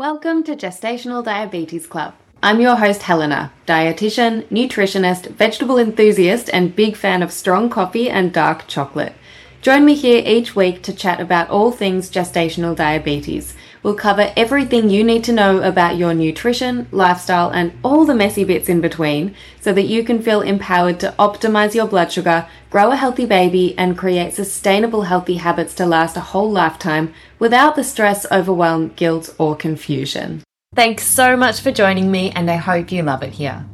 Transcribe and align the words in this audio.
Welcome 0.00 0.44
to 0.44 0.56
Gestational 0.56 1.22
Diabetes 1.22 1.86
Club. 1.86 2.14
I'm 2.42 2.58
your 2.58 2.76
host, 2.76 3.02
Helena, 3.02 3.52
dietitian, 3.66 4.44
nutritionist, 4.44 5.26
vegetable 5.32 5.76
enthusiast, 5.76 6.48
and 6.54 6.74
big 6.74 6.96
fan 6.96 7.22
of 7.22 7.30
strong 7.30 7.68
coffee 7.68 8.08
and 8.08 8.32
dark 8.32 8.66
chocolate. 8.66 9.12
Join 9.60 9.84
me 9.84 9.94
here 9.94 10.22
each 10.24 10.56
week 10.56 10.82
to 10.84 10.94
chat 10.94 11.20
about 11.20 11.50
all 11.50 11.70
things 11.70 12.10
gestational 12.10 12.74
diabetes. 12.74 13.54
We'll 13.82 13.94
cover 13.94 14.32
everything 14.36 14.90
you 14.90 15.02
need 15.02 15.24
to 15.24 15.32
know 15.32 15.62
about 15.62 15.96
your 15.96 16.12
nutrition, 16.12 16.86
lifestyle, 16.90 17.50
and 17.50 17.72
all 17.82 18.04
the 18.04 18.14
messy 18.14 18.44
bits 18.44 18.68
in 18.68 18.82
between 18.82 19.34
so 19.60 19.72
that 19.72 19.86
you 19.86 20.04
can 20.04 20.20
feel 20.20 20.42
empowered 20.42 21.00
to 21.00 21.14
optimize 21.18 21.74
your 21.74 21.86
blood 21.86 22.12
sugar, 22.12 22.46
grow 22.68 22.90
a 22.90 22.96
healthy 22.96 23.24
baby, 23.24 23.74
and 23.78 23.96
create 23.96 24.34
sustainable 24.34 25.02
healthy 25.02 25.36
habits 25.36 25.74
to 25.76 25.86
last 25.86 26.16
a 26.16 26.20
whole 26.20 26.50
lifetime 26.50 27.14
without 27.38 27.74
the 27.74 27.84
stress, 27.84 28.30
overwhelm, 28.30 28.88
guilt, 28.96 29.34
or 29.38 29.56
confusion. 29.56 30.42
Thanks 30.74 31.04
so 31.04 31.36
much 31.36 31.60
for 31.60 31.72
joining 31.72 32.10
me, 32.10 32.30
and 32.32 32.50
I 32.50 32.56
hope 32.56 32.92
you 32.92 33.02
love 33.02 33.22
it 33.22 33.32
here. 33.32 33.64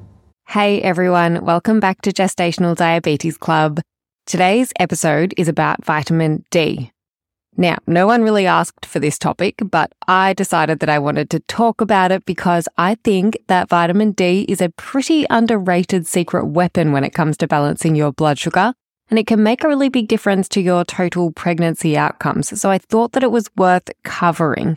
Hey 0.48 0.80
everyone, 0.80 1.44
welcome 1.44 1.80
back 1.80 2.00
to 2.02 2.12
Gestational 2.12 2.76
Diabetes 2.76 3.36
Club. 3.36 3.80
Today's 4.26 4.72
episode 4.78 5.34
is 5.36 5.48
about 5.48 5.84
vitamin 5.84 6.44
D. 6.50 6.92
Now, 7.58 7.78
no 7.86 8.06
one 8.06 8.22
really 8.22 8.46
asked 8.46 8.84
for 8.84 8.98
this 8.98 9.18
topic, 9.18 9.54
but 9.70 9.90
I 10.06 10.34
decided 10.34 10.80
that 10.80 10.90
I 10.90 10.98
wanted 10.98 11.30
to 11.30 11.40
talk 11.40 11.80
about 11.80 12.12
it 12.12 12.26
because 12.26 12.68
I 12.76 12.96
think 12.96 13.38
that 13.46 13.70
vitamin 13.70 14.12
D 14.12 14.44
is 14.46 14.60
a 14.60 14.68
pretty 14.70 15.24
underrated 15.30 16.06
secret 16.06 16.46
weapon 16.46 16.92
when 16.92 17.02
it 17.02 17.14
comes 17.14 17.38
to 17.38 17.48
balancing 17.48 17.96
your 17.96 18.12
blood 18.12 18.38
sugar, 18.38 18.74
and 19.08 19.18
it 19.18 19.26
can 19.26 19.42
make 19.42 19.64
a 19.64 19.68
really 19.68 19.88
big 19.88 20.06
difference 20.06 20.48
to 20.50 20.60
your 20.60 20.84
total 20.84 21.32
pregnancy 21.32 21.96
outcomes. 21.96 22.60
So 22.60 22.70
I 22.70 22.76
thought 22.76 23.12
that 23.12 23.22
it 23.22 23.30
was 23.30 23.48
worth 23.56 23.90
covering. 24.04 24.76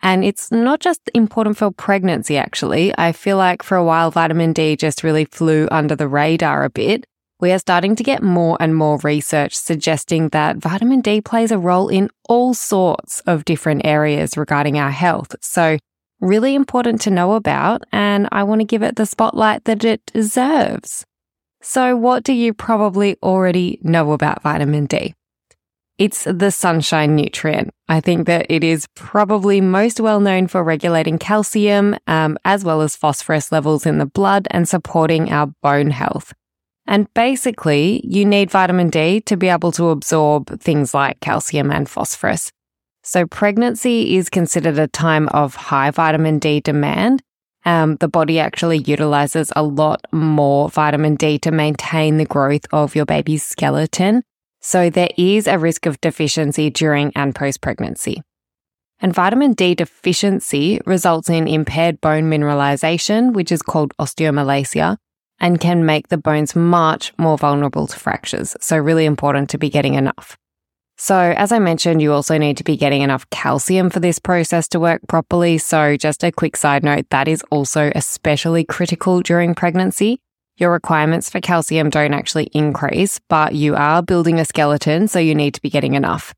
And 0.00 0.24
it's 0.24 0.50
not 0.50 0.80
just 0.80 1.00
important 1.14 1.56
for 1.56 1.70
pregnancy, 1.70 2.36
actually. 2.36 2.92
I 2.96 3.12
feel 3.12 3.36
like 3.36 3.62
for 3.62 3.76
a 3.76 3.84
while, 3.84 4.10
vitamin 4.10 4.52
D 4.52 4.76
just 4.76 5.02
really 5.02 5.24
flew 5.26 5.68
under 5.70 5.96
the 5.96 6.08
radar 6.08 6.64
a 6.64 6.70
bit 6.70 7.06
we 7.44 7.52
are 7.52 7.58
starting 7.58 7.94
to 7.94 8.02
get 8.02 8.22
more 8.22 8.56
and 8.58 8.74
more 8.74 8.96
research 9.02 9.54
suggesting 9.54 10.30
that 10.30 10.56
vitamin 10.56 11.02
D 11.02 11.20
plays 11.20 11.50
a 11.50 11.58
role 11.58 11.90
in 11.90 12.08
all 12.26 12.54
sorts 12.54 13.20
of 13.26 13.44
different 13.44 13.82
areas 13.84 14.38
regarding 14.38 14.78
our 14.78 14.90
health. 14.90 15.36
So, 15.42 15.76
really 16.22 16.54
important 16.54 17.02
to 17.02 17.10
know 17.10 17.34
about, 17.34 17.82
and 17.92 18.30
I 18.32 18.44
want 18.44 18.62
to 18.62 18.64
give 18.64 18.82
it 18.82 18.96
the 18.96 19.04
spotlight 19.04 19.64
that 19.64 19.84
it 19.84 20.00
deserves. 20.06 21.04
So, 21.60 21.94
what 21.96 22.24
do 22.24 22.32
you 22.32 22.54
probably 22.54 23.18
already 23.22 23.78
know 23.82 24.12
about 24.12 24.42
vitamin 24.42 24.86
D? 24.86 25.14
It's 25.98 26.24
the 26.24 26.50
sunshine 26.50 27.14
nutrient. 27.14 27.72
I 27.90 28.00
think 28.00 28.26
that 28.26 28.46
it 28.48 28.64
is 28.64 28.86
probably 28.96 29.60
most 29.60 30.00
well 30.00 30.20
known 30.20 30.46
for 30.46 30.64
regulating 30.64 31.18
calcium 31.18 31.94
um, 32.06 32.38
as 32.46 32.64
well 32.64 32.80
as 32.80 32.96
phosphorus 32.96 33.52
levels 33.52 33.84
in 33.84 33.98
the 33.98 34.06
blood 34.06 34.48
and 34.50 34.66
supporting 34.66 35.30
our 35.30 35.48
bone 35.62 35.90
health. 35.90 36.32
And 36.86 37.12
basically, 37.14 38.02
you 38.04 38.24
need 38.24 38.50
vitamin 38.50 38.90
D 38.90 39.20
to 39.22 39.36
be 39.36 39.48
able 39.48 39.72
to 39.72 39.88
absorb 39.88 40.60
things 40.60 40.92
like 40.92 41.20
calcium 41.20 41.70
and 41.70 41.88
phosphorus. 41.88 42.52
So, 43.02 43.26
pregnancy 43.26 44.16
is 44.16 44.28
considered 44.28 44.78
a 44.78 44.88
time 44.88 45.28
of 45.28 45.54
high 45.54 45.90
vitamin 45.90 46.38
D 46.38 46.60
demand. 46.60 47.22
Um, 47.66 47.96
the 47.96 48.08
body 48.08 48.38
actually 48.38 48.78
utilizes 48.78 49.50
a 49.56 49.62
lot 49.62 50.04
more 50.12 50.68
vitamin 50.68 51.14
D 51.14 51.38
to 51.40 51.50
maintain 51.50 52.18
the 52.18 52.26
growth 52.26 52.66
of 52.72 52.94
your 52.94 53.06
baby's 53.06 53.42
skeleton. 53.42 54.22
So, 54.60 54.90
there 54.90 55.10
is 55.16 55.46
a 55.46 55.58
risk 55.58 55.86
of 55.86 56.00
deficiency 56.00 56.68
during 56.70 57.12
and 57.16 57.34
post 57.34 57.62
pregnancy. 57.62 58.22
And 59.00 59.14
vitamin 59.14 59.54
D 59.54 59.74
deficiency 59.74 60.80
results 60.86 61.28
in 61.28 61.48
impaired 61.48 62.00
bone 62.00 62.30
mineralization, 62.30 63.32
which 63.32 63.52
is 63.52 63.62
called 63.62 63.92
osteomalacia, 63.98 64.96
and 65.40 65.60
can 65.60 65.84
make 65.84 66.08
the 66.08 66.18
bones 66.18 66.56
much 66.56 67.12
more 67.18 67.36
vulnerable 67.36 67.86
to 67.86 67.98
fractures. 67.98 68.56
So, 68.60 68.76
really 68.76 69.04
important 69.04 69.50
to 69.50 69.58
be 69.58 69.70
getting 69.70 69.94
enough. 69.94 70.36
So, 70.96 71.16
as 71.16 71.50
I 71.50 71.58
mentioned, 71.58 72.00
you 72.00 72.12
also 72.12 72.38
need 72.38 72.56
to 72.58 72.64
be 72.64 72.76
getting 72.76 73.02
enough 73.02 73.28
calcium 73.30 73.90
for 73.90 73.98
this 74.00 74.18
process 74.18 74.68
to 74.68 74.80
work 74.80 75.02
properly. 75.08 75.58
So, 75.58 75.96
just 75.96 76.22
a 76.22 76.30
quick 76.30 76.56
side 76.56 76.84
note 76.84 77.06
that 77.10 77.26
is 77.26 77.42
also 77.50 77.90
especially 77.94 78.64
critical 78.64 79.20
during 79.20 79.54
pregnancy. 79.54 80.20
Your 80.56 80.70
requirements 80.70 81.28
for 81.28 81.40
calcium 81.40 81.90
don't 81.90 82.14
actually 82.14 82.44
increase, 82.52 83.20
but 83.28 83.56
you 83.56 83.74
are 83.74 84.02
building 84.02 84.38
a 84.38 84.44
skeleton, 84.44 85.08
so 85.08 85.18
you 85.18 85.34
need 85.34 85.54
to 85.54 85.60
be 85.60 85.68
getting 85.68 85.94
enough. 85.94 86.32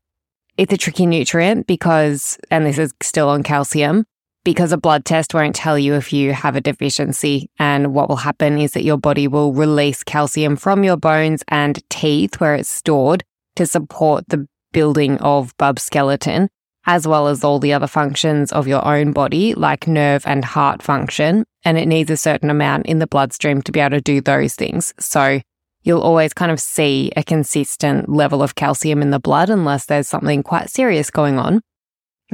It's 0.57 0.73
a 0.73 0.77
tricky 0.77 1.05
nutrient 1.05 1.67
because, 1.67 2.39
and 2.49 2.65
this 2.65 2.79
is 2.79 2.91
still 3.03 3.29
on 3.29 3.43
calcium, 3.43 4.05
because 4.47 4.71
a 4.71 4.77
blood 4.77 5.03
test 5.03 5.33
won't 5.33 5.53
tell 5.53 5.77
you 5.77 5.93
if 5.93 6.13
you 6.13 6.31
have 6.31 6.55
a 6.55 6.61
deficiency. 6.61 7.49
And 7.59 7.93
what 7.93 8.07
will 8.07 8.15
happen 8.15 8.57
is 8.57 8.71
that 8.71 8.85
your 8.85 8.95
body 8.95 9.27
will 9.27 9.51
release 9.51 10.05
calcium 10.05 10.55
from 10.55 10.85
your 10.85 10.95
bones 10.95 11.43
and 11.49 11.83
teeth 11.89 12.39
where 12.39 12.55
it's 12.55 12.69
stored 12.69 13.25
to 13.57 13.65
support 13.65 14.23
the 14.29 14.47
building 14.71 15.17
of 15.17 15.53
bub 15.57 15.79
skeleton, 15.79 16.47
as 16.85 17.05
well 17.05 17.27
as 17.27 17.43
all 17.43 17.59
the 17.59 17.73
other 17.73 17.87
functions 17.87 18.53
of 18.53 18.69
your 18.69 18.87
own 18.87 19.11
body, 19.11 19.53
like 19.53 19.85
nerve 19.85 20.25
and 20.25 20.45
heart 20.45 20.81
function. 20.81 21.43
And 21.65 21.77
it 21.77 21.85
needs 21.85 22.09
a 22.09 22.15
certain 22.15 22.49
amount 22.49 22.85
in 22.85 22.99
the 22.99 23.07
bloodstream 23.07 23.61
to 23.63 23.73
be 23.73 23.81
able 23.81 23.97
to 23.97 24.01
do 24.01 24.21
those 24.21 24.55
things. 24.55 24.93
So 24.97 25.41
you'll 25.83 25.99
always 25.99 26.33
kind 26.33 26.53
of 26.53 26.61
see 26.61 27.11
a 27.17 27.23
consistent 27.23 28.07
level 28.07 28.41
of 28.41 28.55
calcium 28.55 29.01
in 29.01 29.11
the 29.11 29.19
blood 29.19 29.49
unless 29.49 29.87
there's 29.87 30.07
something 30.07 30.41
quite 30.41 30.69
serious 30.69 31.11
going 31.11 31.37
on. 31.37 31.59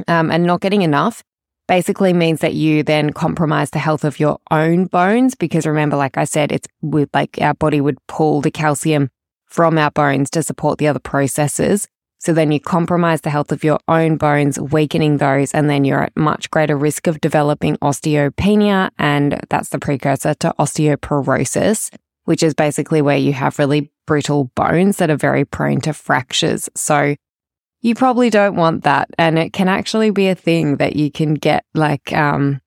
Um, 0.06 0.30
and 0.30 0.44
not 0.44 0.60
getting 0.60 0.82
enough 0.82 1.24
basically 1.66 2.12
means 2.12 2.40
that 2.40 2.54
you 2.54 2.82
then 2.82 3.12
compromise 3.12 3.70
the 3.70 3.78
health 3.78 4.04
of 4.04 4.20
your 4.20 4.38
own 4.50 4.86
bones 4.86 5.34
because 5.34 5.66
remember 5.66 5.96
like 5.96 6.16
I 6.16 6.24
said 6.24 6.52
it's 6.52 6.68
with 6.82 7.08
like 7.14 7.38
our 7.40 7.54
body 7.54 7.80
would 7.80 7.98
pull 8.06 8.40
the 8.40 8.50
calcium 8.50 9.10
from 9.46 9.78
our 9.78 9.90
bones 9.90 10.30
to 10.30 10.42
support 10.42 10.78
the 10.78 10.88
other 10.88 10.98
processes. 10.98 11.86
So 12.18 12.32
then 12.32 12.50
you 12.50 12.58
compromise 12.58 13.20
the 13.20 13.30
health 13.30 13.52
of 13.52 13.64
your 13.64 13.78
own 13.86 14.16
bones 14.16 14.58
weakening 14.58 15.18
those 15.18 15.52
and 15.52 15.68
then 15.68 15.84
you're 15.84 16.02
at 16.02 16.16
much 16.16 16.50
greater 16.50 16.76
risk 16.76 17.06
of 17.06 17.20
developing 17.20 17.76
osteopenia 17.76 18.90
and 18.98 19.40
that's 19.50 19.68
the 19.68 19.78
precursor 19.78 20.34
to 20.34 20.54
osteoporosis 20.58 21.90
which 22.24 22.42
is 22.42 22.54
basically 22.54 23.02
where 23.02 23.16
you 23.16 23.32
have 23.32 23.58
really 23.58 23.90
brittle 24.06 24.44
bones 24.54 24.98
that 24.98 25.10
are 25.10 25.16
very 25.16 25.44
prone 25.44 25.80
to 25.82 25.92
fractures. 25.92 26.68
So 26.74 27.16
you 27.84 27.94
probably 27.94 28.30
don't 28.30 28.56
want 28.56 28.84
that. 28.84 29.10
And 29.18 29.38
it 29.38 29.52
can 29.52 29.68
actually 29.68 30.10
be 30.10 30.28
a 30.28 30.34
thing 30.34 30.78
that 30.78 30.96
you 30.96 31.10
can 31.10 31.34
get 31.34 31.66
like, 31.74 32.14
um, 32.14 32.62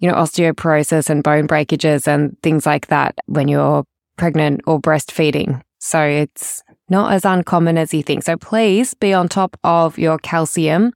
you 0.00 0.08
know, 0.08 0.14
osteoporosis 0.16 1.08
and 1.08 1.22
bone 1.22 1.46
breakages 1.46 2.06
and 2.06 2.36
things 2.42 2.66
like 2.66 2.88
that 2.88 3.18
when 3.24 3.48
you're 3.48 3.84
pregnant 4.18 4.60
or 4.66 4.78
breastfeeding. 4.78 5.62
So 5.78 6.02
it's 6.02 6.62
not 6.90 7.14
as 7.14 7.24
uncommon 7.24 7.78
as 7.78 7.94
you 7.94 8.02
think. 8.02 8.22
So 8.22 8.36
please 8.36 8.92
be 8.92 9.14
on 9.14 9.28
top 9.28 9.58
of 9.64 9.98
your 9.98 10.18
calcium. 10.18 10.92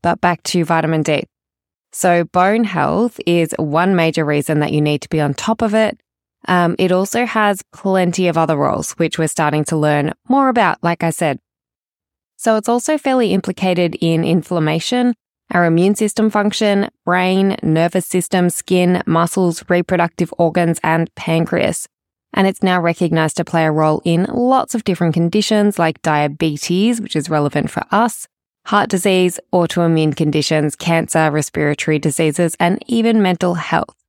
But 0.00 0.20
back 0.20 0.44
to 0.44 0.64
vitamin 0.64 1.02
D. 1.02 1.24
So 1.90 2.22
bone 2.22 2.62
health 2.62 3.18
is 3.26 3.52
one 3.58 3.96
major 3.96 4.24
reason 4.24 4.60
that 4.60 4.72
you 4.72 4.80
need 4.80 5.02
to 5.02 5.08
be 5.08 5.20
on 5.20 5.34
top 5.34 5.62
of 5.62 5.74
it. 5.74 6.00
Um, 6.46 6.76
it 6.78 6.92
also 6.92 7.26
has 7.26 7.60
plenty 7.72 8.28
of 8.28 8.38
other 8.38 8.56
roles, 8.56 8.92
which 8.92 9.18
we're 9.18 9.26
starting 9.26 9.64
to 9.64 9.76
learn 9.76 10.12
more 10.28 10.48
about, 10.48 10.78
like 10.80 11.02
I 11.02 11.10
said. 11.10 11.40
So 12.44 12.56
it's 12.56 12.68
also 12.68 12.98
fairly 12.98 13.32
implicated 13.32 13.96
in 14.02 14.22
inflammation, 14.22 15.14
our 15.54 15.64
immune 15.64 15.94
system 15.94 16.28
function, 16.28 16.90
brain, 17.06 17.56
nervous 17.62 18.04
system, 18.04 18.50
skin, 18.50 19.02
muscles, 19.06 19.64
reproductive 19.70 20.30
organs, 20.36 20.78
and 20.82 21.08
pancreas. 21.14 21.88
And 22.34 22.46
it's 22.46 22.62
now 22.62 22.82
recognized 22.82 23.38
to 23.38 23.46
play 23.46 23.64
a 23.64 23.72
role 23.72 24.02
in 24.04 24.24
lots 24.24 24.74
of 24.74 24.84
different 24.84 25.14
conditions 25.14 25.78
like 25.78 26.02
diabetes, 26.02 27.00
which 27.00 27.16
is 27.16 27.30
relevant 27.30 27.70
for 27.70 27.84
us, 27.90 28.28
heart 28.66 28.90
disease, 28.90 29.40
autoimmune 29.54 30.14
conditions, 30.14 30.76
cancer, 30.76 31.30
respiratory 31.30 31.98
diseases, 31.98 32.56
and 32.60 32.78
even 32.86 33.22
mental 33.22 33.54
health. 33.54 34.03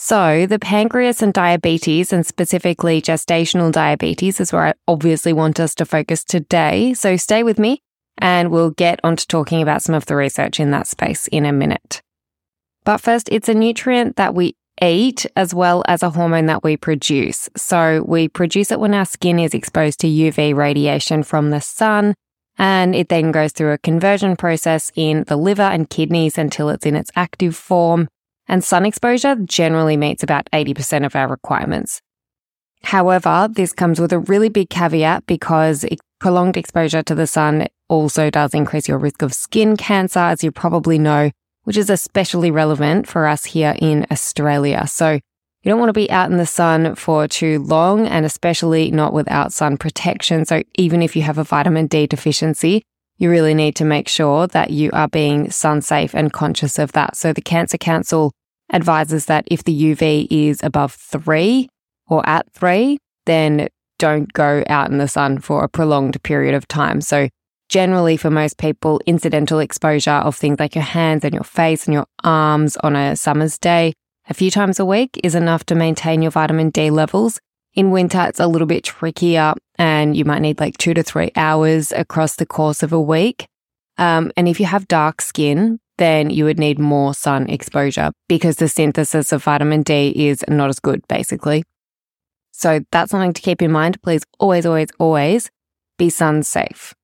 So, 0.00 0.46
the 0.46 0.60
pancreas 0.60 1.22
and 1.22 1.34
diabetes, 1.34 2.12
and 2.12 2.24
specifically 2.24 3.02
gestational 3.02 3.72
diabetes, 3.72 4.38
is 4.38 4.52
where 4.52 4.68
I 4.68 4.74
obviously 4.86 5.32
want 5.32 5.58
us 5.58 5.74
to 5.74 5.84
focus 5.84 6.22
today. 6.22 6.94
So, 6.94 7.16
stay 7.16 7.42
with 7.42 7.58
me 7.58 7.82
and 8.16 8.52
we'll 8.52 8.70
get 8.70 9.00
on 9.02 9.16
to 9.16 9.26
talking 9.26 9.60
about 9.60 9.82
some 9.82 9.96
of 9.96 10.06
the 10.06 10.14
research 10.14 10.60
in 10.60 10.70
that 10.70 10.86
space 10.86 11.26
in 11.26 11.44
a 11.44 11.52
minute. 11.52 12.00
But 12.84 12.98
first, 12.98 13.28
it's 13.32 13.48
a 13.48 13.54
nutrient 13.54 14.14
that 14.14 14.36
we 14.36 14.54
eat 14.80 15.26
as 15.34 15.52
well 15.52 15.82
as 15.88 16.04
a 16.04 16.10
hormone 16.10 16.46
that 16.46 16.62
we 16.62 16.76
produce. 16.76 17.48
So, 17.56 18.04
we 18.06 18.28
produce 18.28 18.70
it 18.70 18.78
when 18.78 18.94
our 18.94 19.04
skin 19.04 19.40
is 19.40 19.52
exposed 19.52 19.98
to 20.00 20.06
UV 20.06 20.54
radiation 20.54 21.24
from 21.24 21.50
the 21.50 21.60
sun. 21.60 22.14
And 22.56 22.94
it 22.94 23.08
then 23.08 23.32
goes 23.32 23.50
through 23.50 23.72
a 23.72 23.78
conversion 23.78 24.36
process 24.36 24.92
in 24.94 25.24
the 25.24 25.36
liver 25.36 25.62
and 25.62 25.90
kidneys 25.90 26.38
until 26.38 26.68
it's 26.68 26.86
in 26.86 26.94
its 26.94 27.10
active 27.16 27.56
form 27.56 28.06
and 28.48 28.64
sun 28.64 28.86
exposure 28.86 29.36
generally 29.44 29.96
meets 29.96 30.22
about 30.22 30.48
80% 30.52 31.04
of 31.04 31.14
our 31.14 31.28
requirements. 31.28 32.00
However, 32.82 33.48
this 33.50 33.72
comes 33.72 34.00
with 34.00 34.12
a 34.12 34.18
really 34.18 34.48
big 34.48 34.70
caveat 34.70 35.26
because 35.26 35.84
prolonged 36.20 36.56
exposure 36.56 37.02
to 37.02 37.14
the 37.14 37.26
sun 37.26 37.66
also 37.88 38.30
does 38.30 38.54
increase 38.54 38.88
your 38.88 38.98
risk 38.98 39.22
of 39.22 39.32
skin 39.32 39.76
cancer, 39.76 40.20
as 40.20 40.44
you 40.44 40.52
probably 40.52 40.98
know, 40.98 41.30
which 41.64 41.76
is 41.76 41.90
especially 41.90 42.50
relevant 42.50 43.06
for 43.06 43.26
us 43.26 43.44
here 43.44 43.74
in 43.78 44.06
Australia. 44.10 44.86
So 44.86 45.12
you 45.12 45.72
don't 45.72 45.80
want 45.80 45.90
to 45.90 46.00
be 46.00 46.10
out 46.10 46.30
in 46.30 46.36
the 46.36 46.46
sun 46.46 46.94
for 46.94 47.26
too 47.26 47.58
long 47.60 48.06
and 48.06 48.24
especially 48.24 48.90
not 48.90 49.12
without 49.12 49.52
sun 49.52 49.76
protection. 49.76 50.44
So 50.44 50.62
even 50.76 51.02
if 51.02 51.16
you 51.16 51.22
have 51.22 51.38
a 51.38 51.44
vitamin 51.44 51.88
D 51.88 52.06
deficiency, 52.06 52.82
you 53.18 53.30
really 53.30 53.54
need 53.54 53.74
to 53.76 53.84
make 53.84 54.08
sure 54.08 54.46
that 54.46 54.70
you 54.70 54.90
are 54.92 55.08
being 55.08 55.50
sun 55.50 55.82
safe 55.82 56.14
and 56.14 56.32
conscious 56.32 56.78
of 56.78 56.92
that. 56.92 57.16
So 57.16 57.32
the 57.32 57.42
Cancer 57.42 57.78
Council 57.78 58.32
advises 58.72 59.26
that 59.26 59.44
if 59.48 59.64
the 59.64 59.94
UV 59.94 60.28
is 60.30 60.60
above 60.62 60.94
three 60.94 61.68
or 62.06 62.26
at 62.28 62.50
three, 62.52 62.98
then 63.26 63.68
don't 63.98 64.32
go 64.32 64.62
out 64.68 64.90
in 64.90 64.98
the 64.98 65.08
sun 65.08 65.38
for 65.38 65.64
a 65.64 65.68
prolonged 65.68 66.22
period 66.22 66.54
of 66.54 66.68
time. 66.68 67.00
So 67.00 67.28
generally 67.68 68.16
for 68.16 68.30
most 68.30 68.56
people, 68.58 69.00
incidental 69.06 69.58
exposure 69.58 70.10
of 70.10 70.36
things 70.36 70.60
like 70.60 70.74
your 70.74 70.84
hands 70.84 71.24
and 71.24 71.34
your 71.34 71.44
face 71.44 71.86
and 71.86 71.94
your 71.94 72.06
arms 72.22 72.76
on 72.78 72.94
a 72.94 73.16
summer's 73.16 73.58
day 73.58 73.92
a 74.28 74.34
few 74.34 74.50
times 74.50 74.78
a 74.78 74.84
week 74.84 75.18
is 75.24 75.34
enough 75.34 75.64
to 75.66 75.74
maintain 75.74 76.22
your 76.22 76.30
vitamin 76.30 76.70
D 76.70 76.90
levels. 76.90 77.40
In 77.78 77.92
winter, 77.92 78.26
it's 78.28 78.40
a 78.40 78.48
little 78.48 78.66
bit 78.66 78.82
trickier 78.82 79.54
and 79.76 80.16
you 80.16 80.24
might 80.24 80.40
need 80.40 80.58
like 80.58 80.76
two 80.78 80.94
to 80.94 81.04
three 81.04 81.30
hours 81.36 81.92
across 81.92 82.34
the 82.34 82.44
course 82.44 82.82
of 82.82 82.92
a 82.92 83.00
week. 83.00 83.46
Um, 83.98 84.32
and 84.36 84.48
if 84.48 84.58
you 84.58 84.66
have 84.66 84.88
dark 84.88 85.22
skin, 85.22 85.78
then 85.96 86.28
you 86.28 86.44
would 86.44 86.58
need 86.58 86.80
more 86.80 87.14
sun 87.14 87.48
exposure 87.48 88.10
because 88.28 88.56
the 88.56 88.66
synthesis 88.66 89.30
of 89.30 89.44
vitamin 89.44 89.84
D 89.84 90.12
is 90.26 90.44
not 90.48 90.70
as 90.70 90.80
good, 90.80 91.06
basically. 91.06 91.62
So 92.50 92.80
that's 92.90 93.12
something 93.12 93.32
to 93.32 93.42
keep 93.42 93.62
in 93.62 93.70
mind. 93.70 94.02
Please 94.02 94.22
always, 94.40 94.66
always, 94.66 94.88
always 94.98 95.48
be 95.98 96.10
sun 96.10 96.42
safe. 96.42 96.96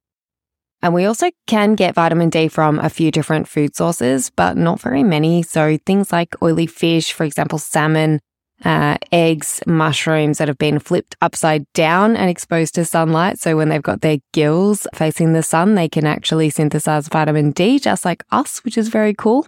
And 0.82 0.92
we 0.92 1.04
also 1.04 1.30
can 1.46 1.76
get 1.76 1.94
vitamin 1.94 2.30
D 2.30 2.48
from 2.48 2.80
a 2.80 2.90
few 2.90 3.12
different 3.12 3.46
food 3.46 3.76
sources, 3.76 4.28
but 4.34 4.56
not 4.56 4.80
very 4.80 5.04
many. 5.04 5.44
So 5.44 5.78
things 5.86 6.10
like 6.10 6.34
oily 6.42 6.66
fish, 6.66 7.12
for 7.12 7.22
example, 7.22 7.60
salmon, 7.60 8.18
uh, 8.64 8.96
eggs, 9.12 9.60
mushrooms 9.66 10.38
that 10.38 10.48
have 10.48 10.58
been 10.58 10.78
flipped 10.78 11.16
upside 11.20 11.70
down 11.72 12.16
and 12.16 12.30
exposed 12.30 12.74
to 12.74 12.84
sunlight. 12.84 13.38
So 13.38 13.56
when 13.56 13.68
they've 13.68 13.82
got 13.82 14.00
their 14.00 14.18
gills 14.32 14.86
facing 14.94 15.32
the 15.32 15.42
sun, 15.42 15.74
they 15.74 15.88
can 15.88 16.06
actually 16.06 16.50
synthesize 16.50 17.08
vitamin 17.08 17.50
D 17.50 17.78
just 17.78 18.04
like 18.04 18.24
us, 18.30 18.64
which 18.64 18.78
is 18.78 18.88
very 18.88 19.14
cool. 19.14 19.46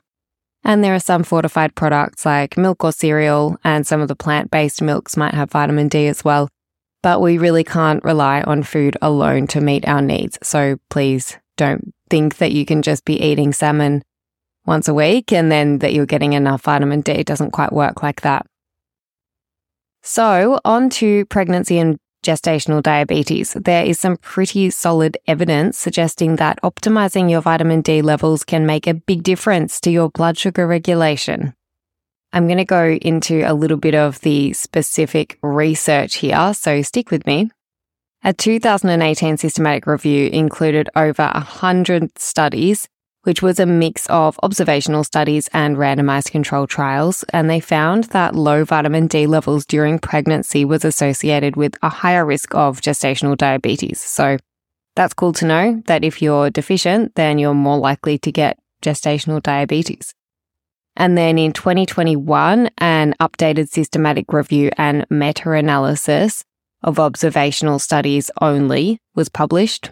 And 0.64 0.82
there 0.82 0.94
are 0.94 1.00
some 1.00 1.22
fortified 1.22 1.74
products 1.74 2.26
like 2.26 2.56
milk 2.56 2.84
or 2.84 2.92
cereal, 2.92 3.56
and 3.64 3.86
some 3.86 4.00
of 4.00 4.08
the 4.08 4.16
plant 4.16 4.50
based 4.50 4.82
milks 4.82 5.16
might 5.16 5.34
have 5.34 5.50
vitamin 5.50 5.88
D 5.88 6.06
as 6.08 6.24
well 6.24 6.48
but 7.06 7.20
we 7.20 7.38
really 7.38 7.62
can't 7.62 8.02
rely 8.02 8.42
on 8.42 8.64
food 8.64 8.96
alone 9.00 9.46
to 9.46 9.60
meet 9.60 9.86
our 9.86 10.02
needs. 10.02 10.38
So 10.42 10.76
please 10.90 11.38
don't 11.56 11.94
think 12.10 12.38
that 12.38 12.50
you 12.50 12.66
can 12.66 12.82
just 12.82 13.04
be 13.04 13.22
eating 13.22 13.52
salmon 13.52 14.02
once 14.64 14.88
a 14.88 14.94
week 14.94 15.32
and 15.32 15.52
then 15.52 15.78
that 15.78 15.92
you're 15.92 16.04
getting 16.04 16.32
enough 16.32 16.62
vitamin 16.62 17.02
D. 17.02 17.12
It 17.12 17.26
doesn't 17.28 17.52
quite 17.52 17.72
work 17.72 18.02
like 18.02 18.22
that. 18.22 18.44
So, 20.08 20.60
on 20.64 20.88
to 20.90 21.26
pregnancy 21.26 21.80
and 21.80 21.98
gestational 22.24 22.80
diabetes. 22.80 23.54
There 23.54 23.84
is 23.84 23.98
some 23.98 24.18
pretty 24.18 24.70
solid 24.70 25.18
evidence 25.26 25.78
suggesting 25.78 26.36
that 26.36 26.62
optimizing 26.62 27.28
your 27.28 27.40
vitamin 27.40 27.80
D 27.80 28.02
levels 28.02 28.44
can 28.44 28.66
make 28.66 28.86
a 28.86 28.94
big 28.94 29.24
difference 29.24 29.80
to 29.80 29.90
your 29.90 30.10
blood 30.10 30.38
sugar 30.38 30.64
regulation. 30.64 31.54
I'm 32.32 32.46
going 32.46 32.58
to 32.58 32.64
go 32.64 32.90
into 33.02 33.42
a 33.42 33.52
little 33.52 33.76
bit 33.76 33.96
of 33.96 34.20
the 34.20 34.52
specific 34.52 35.40
research 35.42 36.16
here, 36.16 36.54
so 36.54 36.82
stick 36.82 37.10
with 37.10 37.26
me. 37.26 37.50
A 38.22 38.32
2018 38.32 39.38
systematic 39.38 39.88
review 39.88 40.28
included 40.28 40.88
over 40.94 41.24
100 41.34 42.16
studies, 42.16 42.88
which 43.26 43.42
was 43.42 43.58
a 43.58 43.66
mix 43.66 44.06
of 44.06 44.38
observational 44.44 45.02
studies 45.02 45.48
and 45.52 45.76
randomized 45.76 46.30
control 46.30 46.64
trials, 46.64 47.24
and 47.32 47.50
they 47.50 47.58
found 47.58 48.04
that 48.04 48.36
low 48.36 48.64
vitamin 48.64 49.08
D 49.08 49.26
levels 49.26 49.66
during 49.66 49.98
pregnancy 49.98 50.64
was 50.64 50.84
associated 50.84 51.56
with 51.56 51.74
a 51.82 51.88
higher 51.88 52.24
risk 52.24 52.54
of 52.54 52.80
gestational 52.80 53.36
diabetes. 53.36 54.00
So 54.00 54.36
that's 54.94 55.12
cool 55.12 55.32
to 55.32 55.44
know 55.44 55.82
that 55.86 56.04
if 56.04 56.22
you're 56.22 56.50
deficient, 56.50 57.16
then 57.16 57.38
you're 57.38 57.52
more 57.52 57.78
likely 57.78 58.16
to 58.18 58.30
get 58.30 58.60
gestational 58.80 59.42
diabetes. 59.42 60.14
And 60.94 61.18
then 61.18 61.36
in 61.36 61.52
2021, 61.52 62.70
an 62.78 63.14
updated 63.20 63.70
systematic 63.70 64.32
review 64.32 64.70
and 64.78 65.04
meta 65.10 65.50
analysis 65.50 66.44
of 66.84 67.00
observational 67.00 67.80
studies 67.80 68.30
only 68.40 69.00
was 69.16 69.28
published. 69.28 69.90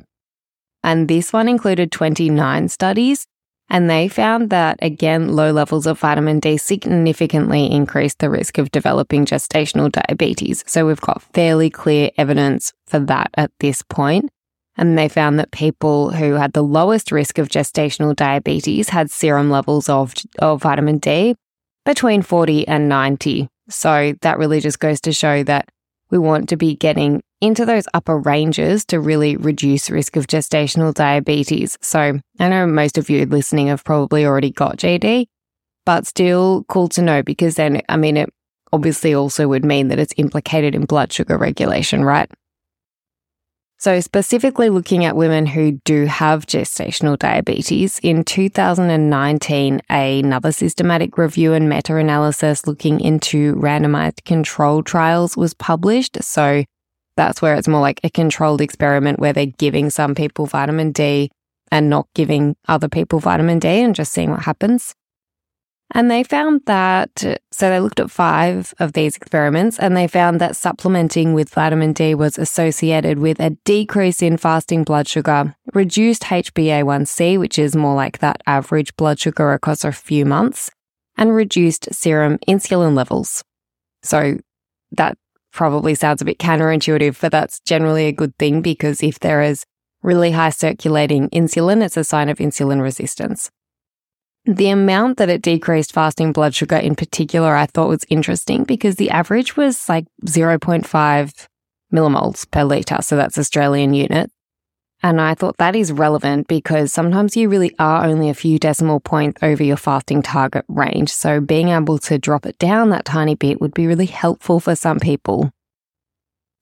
And 0.85 1.09
this 1.09 1.33
one 1.33 1.49
included 1.49 1.91
29 1.91 2.69
studies. 2.69 3.27
And 3.71 3.89
they 3.89 4.09
found 4.09 4.51
that, 4.51 4.79
again, 4.83 5.35
low 5.35 5.51
levels 5.51 5.87
of 5.87 5.99
vitamin 5.99 6.39
D 6.39 6.59
significantly 6.59 7.73
increased 7.73 8.19
the 8.19 8.29
risk 8.29 8.59
of 8.59 8.71
developing 8.71 9.25
gestational 9.25 9.91
diabetes. 9.91 10.63
So 10.67 10.87
we've 10.87 11.01
got 11.01 11.23
fairly 11.33 11.71
clear 11.71 12.11
evidence 12.19 12.75
for 12.87 12.99
that 13.01 13.31
at 13.35 13.51
this 13.61 13.83
point. 13.83 14.31
And 14.77 14.99
they 14.99 15.09
found 15.09 15.39
that 15.39 15.51
people 15.51 16.11
who 16.11 16.35
had 16.35 16.53
the 16.53 16.63
lowest 16.63 17.11
risk 17.11 17.39
of 17.39 17.49
gestational 17.49 18.15
diabetes 18.15 18.91
had 18.91 19.11
serum 19.11 19.51
levels 19.51 19.89
of, 19.89 20.13
of 20.41 20.63
vitamin 20.63 20.99
D 20.99 21.35
between 21.87 22.21
40 22.21 22.69
and 22.69 22.89
90. 22.89 23.49
So 23.71 24.13
that 24.21 24.39
really 24.39 24.61
just 24.61 24.79
goes 24.79 25.01
to 25.03 25.13
show 25.13 25.43
that 25.45 25.69
we 26.11 26.19
want 26.19 26.51
to 26.51 26.57
be 26.57 26.77
getting 26.77 27.23
into 27.41 27.67
those 27.67 27.87
upper 27.95 28.19
ranges 28.19 28.85
to 28.87 29.01
really 29.01 29.37
reduce 29.37 29.91
risk 29.91 30.17
of 30.17 30.27
gestational 30.27 30.95
diabetes. 30.95 31.77
So 31.83 32.21
I 32.39 32.49
know 32.49 32.67
most 32.67 32.99
of 32.99 33.11
you 33.11 33.27
listening 33.27 33.69
have 33.69 33.85
probably 33.85 34.25
already 34.25 34.51
got 34.51 34.79
GD, 34.79 35.27
but 35.85 36.07
still 36.07 36.65
cool 36.69 36.89
to 36.91 37.03
know 37.03 37.23
because 37.23 37.57
then, 37.57 37.83
I 37.89 37.97
mean, 37.97 38.17
it 38.17 38.33
obviously 38.73 39.15
also 39.15 39.49
would 39.49 39.65
mean 39.65 39.89
that 39.89 39.99
it's 39.99 40.15
implicated 40.17 40.75
in 40.75 40.85
blood 40.85 41.13
sugar 41.13 41.37
regulation, 41.37 42.05
right? 42.05 42.31
So, 43.77 44.01
specifically 44.01 44.71
looking 44.71 45.05
at 45.05 45.15
women 45.15 45.45
who 45.45 45.73
do 45.85 46.07
have 46.07 46.47
gestational 46.47 47.19
diabetes, 47.19 47.99
in 48.03 48.25
2019, 48.25 49.83
another 49.91 50.53
systematic 50.53 51.19
review 51.19 51.53
and 51.53 51.69
meta 51.69 51.97
analysis 51.97 52.67
looking 52.67 52.99
into 52.99 53.55
randomized 53.57 54.25
control 54.25 54.83
trials 54.83 55.37
was 55.37 55.53
published. 55.53 56.23
So, 56.23 56.65
that's 57.17 57.41
where 57.41 57.55
it's 57.55 57.69
more 57.69 57.81
like 57.81 58.01
a 58.03 58.11
controlled 58.11 58.61
experiment 58.61 59.19
where 59.19 59.33
they're 59.33 59.47
giving 59.47 59.91
some 59.91 60.15
people 60.15 60.47
vitamin 60.47 60.93
D 60.93 61.31
and 61.71 61.91
not 61.91 62.07
giving 62.15 62.57
other 62.69 62.89
people 62.89 63.19
vitamin 63.19 63.59
D 63.59 63.69
and 63.69 63.95
just 63.95 64.13
seeing 64.13 64.31
what 64.31 64.43
happens. 64.43 64.95
And 65.93 66.11
they 66.11 66.25
found 66.25 66.63
that, 66.67 67.21
so 67.53 67.69
they 67.69 67.79
looked 67.79 68.01
at 68.01 68.11
five 68.11 68.75
of 68.79 68.95
these 68.95 69.17
experiments 69.17 69.79
and 69.79 69.97
they 69.97 70.09
found 70.09 70.41
that 70.41 70.57
supplementing 70.57 71.35
with 71.35 71.51
vitamin 71.51 71.93
D 71.93 72.15
was 72.15 72.39
associated 72.39 73.19
with 73.19 73.39
a 73.39 73.51
decrease 73.65 74.23
in 74.23 74.37
fasting 74.37 74.83
blood 74.83 75.07
sugar, 75.07 75.55
reduced 75.73 76.23
HbA1c, 76.23 77.39
which 77.39 77.59
is 77.59 77.77
more 77.77 77.95
like 77.95 78.19
that 78.19 78.43
average 78.47 78.97
blood 78.97 79.21
sugar 79.21 79.53
across 79.53 79.85
a 79.85 79.93
few 79.93 80.25
months, 80.25 80.71
and 81.17 81.35
reduced 81.35 81.95
serum 81.95 82.39
insulin 82.49 82.97
levels. 82.97 83.45
So 84.03 84.39
that 84.93 85.17
probably 85.55 85.95
sounds 85.95 86.21
a 86.21 86.25
bit 86.25 86.39
counterintuitive, 86.39 87.19
but 87.21 87.33
that's 87.33 87.61
generally 87.61 88.07
a 88.07 88.13
good 88.13 88.37
thing 88.37 88.61
because 88.61 89.03
if 89.03 89.21
there 89.21 89.41
is 89.41 89.65
really 90.03 90.33
high 90.33 90.51
circulating 90.51 91.31
insulin, 91.31 91.83
it's 91.83 91.97
a 91.97 92.05
sign 92.05 92.29
of 92.29 92.39
insulin 92.39 92.83
resistance. 92.83 93.51
The 94.45 94.69
amount 94.69 95.17
that 95.17 95.31
it 95.31 95.41
decreased 95.41 95.93
fasting 95.93 96.33
blood 96.33 96.55
sugar 96.55 96.77
in 96.77 96.95
particular, 96.95 97.57
I 97.57 97.65
thought 97.65 97.89
was 97.89 98.05
interesting 98.11 98.65
because 98.65 98.97
the 98.97 99.09
average 99.09 99.57
was 99.57 99.89
like 99.89 100.05
0.5 100.27 101.47
millimoles 101.95 102.51
per 102.51 102.65
litre. 102.65 103.01
So 103.01 103.17
that's 103.17 103.39
Australian 103.39 103.95
unit. 103.95 104.31
And 105.05 105.21
I 105.21 105.35
thought 105.35 105.59
that 105.59 105.77
is 105.77 105.93
relevant 105.93 106.49
because 106.49 106.91
sometimes 106.91 107.37
you 107.37 107.51
really 107.51 107.75
are 107.79 108.07
only 108.07 108.31
a 108.31 108.35
few 108.35 108.59
decimal 108.59 109.01
points 109.01 109.39
over 109.43 109.63
your 109.63 109.77
fasting 109.77 110.23
target 110.23 110.65
range. 110.67 111.11
So 111.11 111.43
being 111.43 111.69
able 111.69 111.99
to 111.99 112.17
drop 112.17 112.47
it 112.47 112.57
down 112.57 112.89
that 112.89 113.05
tiny 113.05 113.35
bit 113.35 113.61
would 113.61 113.75
be 113.75 113.87
really 113.87 114.07
helpful 114.07 114.61
for 114.61 114.75
some 114.75 114.99
people. 114.99 115.51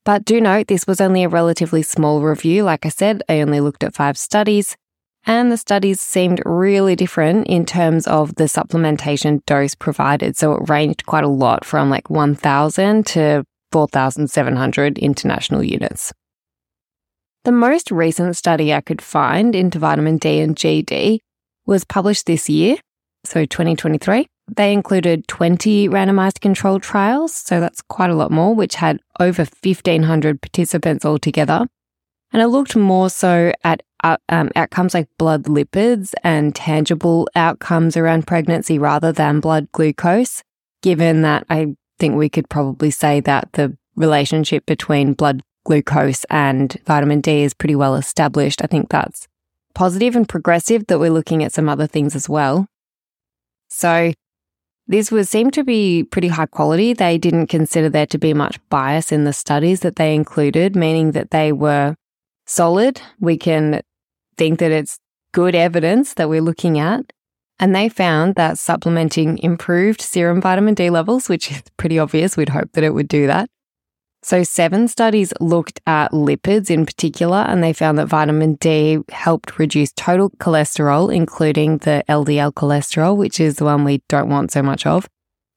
But 0.05 0.25
do 0.25 0.41
note 0.41 0.67
this 0.67 0.89
was 0.89 1.01
only 1.01 1.23
a 1.23 1.29
relatively 1.29 1.83
small 1.85 2.21
review. 2.21 2.65
Like 2.65 2.85
I 2.85 2.89
said, 2.89 3.23
I 3.29 3.43
only 3.43 3.61
looked 3.61 3.85
at 3.85 3.95
five 3.95 4.19
studies. 4.19 4.77
And 5.25 5.53
the 5.53 5.57
studies 5.57 6.01
seemed 6.01 6.43
really 6.45 6.97
different 6.97 7.47
in 7.47 7.65
terms 7.65 8.09
of 8.09 8.35
the 8.35 8.45
supplementation 8.45 9.47
dose 9.47 9.77
provided. 9.77 10.37
So 10.37 10.55
it 10.55 10.69
ranged 10.69 11.07
quite 11.07 11.23
a 11.23 11.29
lot 11.29 11.65
from 11.65 11.91
like 11.91 12.11
1,000 12.11 13.07
to 13.07 13.45
4,700 13.71 14.99
international 14.99 15.63
units. 15.63 16.13
The 17.45 17.53
most 17.53 17.91
recent 17.91 18.37
study 18.37 18.73
I 18.73 18.81
could 18.81 19.03
find 19.03 19.57
into 19.57 19.81
vitamin 19.81 20.19
D 20.19 20.39
and 20.39 20.55
GD 20.55 21.19
was 21.67 21.85
published 21.85 22.27
this 22.27 22.49
year, 22.49 22.77
so 23.25 23.45
2023. 23.45 24.29
They 24.55 24.73
included 24.73 25.27
20 25.27 25.89
randomized 25.89 26.41
controlled 26.41 26.85
trials, 26.85 27.35
so 27.35 27.59
that's 27.59 27.83
quite 27.83 28.11
a 28.11 28.15
lot 28.15 28.31
more, 28.31 28.55
which 28.55 28.77
had 28.77 29.01
over 29.19 29.43
1,500 29.43 30.41
participants 30.41 31.05
altogether. 31.05 31.67
And 32.33 32.43
it 32.43 32.47
looked 32.47 32.77
more 32.77 33.11
so 33.11 33.53
at 33.65 33.83
uh, 34.05 34.19
um, 34.29 34.51
outcomes 34.55 34.95
like 34.95 35.09
blood 35.19 35.45
lipids 35.45 36.13
and 36.23 36.55
tangible 36.55 37.29
outcomes 37.35 37.97
around 37.97 38.27
pregnancy 38.27 38.79
rather 38.79 39.11
than 39.11 39.41
blood 39.41 39.67
glucose, 39.73 40.45
given 40.81 41.23
that 41.23 41.45
I 41.51 41.75
think 41.99 42.15
we 42.15 42.29
could 42.29 42.49
probably 42.49 42.93
say 42.93 43.19
that 43.21 43.49
the 43.55 43.77
relationship 43.97 44.65
between 44.65 45.15
blood 45.15 45.43
glucose 45.65 46.25
and 46.31 46.77
vitamin 46.87 47.21
D 47.21 47.43
is 47.43 47.55
pretty 47.55 47.75
well 47.75 47.95
established. 47.95 48.63
I 48.63 48.67
think 48.67 48.89
that's 48.89 49.29
positive 49.75 50.17
and 50.17 50.29
progressive 50.29 50.87
that 50.87 50.99
we're 50.99 51.11
looking 51.11 51.43
at 51.43 51.53
some 51.53 51.69
other 51.69 51.87
things 51.87 52.15
as 52.15 52.29
well. 52.29 52.67
So 53.71 54.13
this 54.87 55.11
was 55.11 55.31
seemed 55.31 55.55
to 55.55 55.65
be 55.65 56.05
pretty 56.05 56.29
high 56.29 56.47
quality. 56.47 56.93
They 56.93 57.17
didn't 57.17 57.47
consider 57.47 57.89
there 57.89 58.07
to 58.07 58.19
be 58.19 58.35
much 58.35 58.59
bias 58.69 59.13
in 59.13 59.25
the 59.25 59.33
studies 59.33 59.81
that 59.81 59.97
they 59.97 60.15
included, 60.15 60.77
meaning 60.77 61.13
that 61.13 61.31
they 61.31 61.53
were 61.53 61.95
solid. 62.47 63.01
We 63.21 63.39
can 63.39 63.81
think 64.37 64.59
that 64.59 64.73
it's 64.73 64.99
good 65.33 65.55
evidence 65.55 66.15
that 66.15 66.29
we're 66.29 66.43
looking 66.43 66.79
at. 66.79 67.13
And 67.59 67.75
they 67.77 67.89
found 67.89 68.35
that 68.35 68.59
supplementing 68.59 69.39
improved 69.39 70.01
serum 70.01 70.41
vitamin 70.41 70.75
D 70.75 70.91
levels, 70.91 71.29
which 71.29 71.51
is 71.51 71.63
pretty 71.77 71.99
obvious. 71.99 72.37
We'd 72.37 72.49
hope 72.49 72.73
that 72.73 72.85
it 72.85 72.93
would 72.93 73.09
do 73.09 73.27
that. 73.29 73.49
So, 74.25 74.45
seven 74.45 74.87
studies 74.87 75.33
looked 75.41 75.81
at 75.85 76.13
lipids 76.13 76.71
in 76.71 76.87
particular, 76.87 77.39
and 77.39 77.61
they 77.61 77.73
found 77.73 77.99
that 77.99 78.07
vitamin 78.07 78.55
D 78.55 78.99
helped 79.11 79.59
reduce 79.59 79.93
total 79.93 80.31
cholesterol, 80.31 81.13
including 81.13 81.79
the 81.79 82.05
LDL 82.09 82.53
cholesterol, 82.53 83.17
which 83.17 83.41
is 83.41 83.57
the 83.57 83.65
one 83.65 83.83
we 83.83 84.01
don't 84.09 84.29
want 84.29 84.53
so 84.53 84.63
much 84.63 84.87
of, 84.87 85.09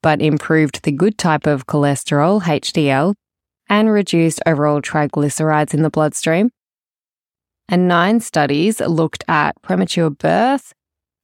but 0.02 0.20
improved 0.20 0.82
the 0.82 0.92
good 0.92 1.18
type 1.20 1.46
of 1.46 1.68
cholesterol, 1.68 2.42
HDL, 2.42 3.14
and 3.70 3.92
reduced 3.92 4.42
overall 4.48 4.82
triglycerides 4.82 5.76
in 5.76 5.84
the 5.84 5.92
bloodstream. 5.92 6.50
And 7.70 7.88
nine 7.88 8.20
studies 8.20 8.80
looked 8.80 9.24
at 9.28 9.62
premature 9.62 10.10
birth, 10.10 10.74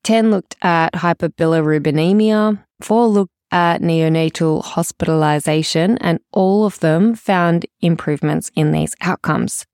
10 0.03 0.29
looked 0.31 0.55
at 0.61 0.93
hyperbilirubinemia, 0.93 2.63
four 2.81 3.07
looked 3.07 3.33
at 3.51 3.81
neonatal 3.81 4.63
hospitalization, 4.63 5.97
and 5.99 6.19
all 6.31 6.65
of 6.65 6.79
them 6.79 7.15
found 7.15 7.65
improvements 7.81 8.49
in 8.55 8.71
these 8.71 8.95
outcomes. 9.01 9.65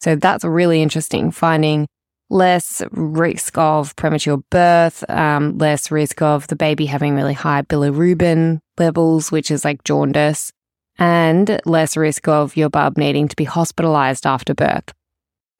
So 0.00 0.16
that's 0.16 0.44
really 0.44 0.82
interesting, 0.82 1.30
finding 1.30 1.86
less 2.28 2.82
risk 2.90 3.56
of 3.58 3.94
premature 3.96 4.38
birth, 4.50 5.08
um, 5.08 5.58
less 5.58 5.90
risk 5.90 6.22
of 6.22 6.46
the 6.48 6.56
baby 6.56 6.86
having 6.86 7.14
really 7.14 7.34
high 7.34 7.62
bilirubin 7.62 8.58
levels, 8.78 9.30
which 9.30 9.50
is 9.50 9.64
like 9.64 9.84
jaundice, 9.84 10.52
and 10.98 11.60
less 11.64 11.96
risk 11.96 12.28
of 12.28 12.56
your 12.56 12.70
bub 12.70 12.96
needing 12.96 13.28
to 13.28 13.36
be 13.36 13.44
hospitalized 13.44 14.26
after 14.26 14.54
birth. 14.54 14.92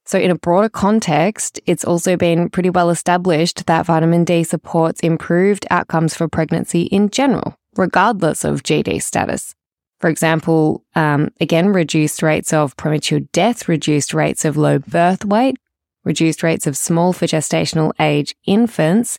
So, 0.04 0.18
in 0.18 0.32
a 0.32 0.38
broader 0.38 0.68
context, 0.68 1.60
it's 1.64 1.84
also 1.84 2.16
been 2.16 2.50
pretty 2.50 2.70
well 2.70 2.90
established 2.90 3.66
that 3.66 3.86
vitamin 3.86 4.24
D 4.24 4.42
supports 4.42 5.00
improved 5.00 5.64
outcomes 5.70 6.14
for 6.14 6.26
pregnancy 6.26 6.82
in 6.82 7.08
general 7.10 7.54
regardless 7.76 8.44
of 8.44 8.62
GD 8.62 9.02
status. 9.02 9.54
For 10.00 10.10
example, 10.10 10.84
um, 10.96 11.30
again, 11.40 11.68
reduced 11.68 12.22
rates 12.22 12.52
of 12.52 12.76
premature 12.76 13.20
death, 13.32 13.68
reduced 13.68 14.12
rates 14.12 14.44
of 14.44 14.56
low 14.56 14.78
birth 14.80 15.24
weight, 15.24 15.56
reduced 16.04 16.42
rates 16.42 16.66
of 16.66 16.76
small 16.76 17.12
for 17.12 17.26
gestational 17.26 17.92
age 18.00 18.34
infants, 18.44 19.18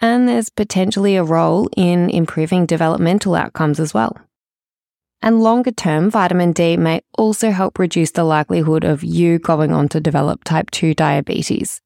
and 0.00 0.28
there's 0.28 0.50
potentially 0.50 1.16
a 1.16 1.24
role 1.24 1.68
in 1.76 2.10
improving 2.10 2.66
developmental 2.66 3.34
outcomes 3.34 3.78
as 3.78 3.94
well. 3.94 4.16
And 5.22 5.42
longer 5.42 5.70
term, 5.70 6.10
vitamin 6.10 6.52
D 6.52 6.76
may 6.76 7.02
also 7.16 7.50
help 7.50 7.78
reduce 7.78 8.10
the 8.10 8.24
likelihood 8.24 8.84
of 8.84 9.02
you 9.02 9.38
going 9.38 9.72
on 9.72 9.88
to 9.90 10.00
develop 10.00 10.44
type 10.44 10.70
2 10.70 10.94
diabetes. 10.94 11.80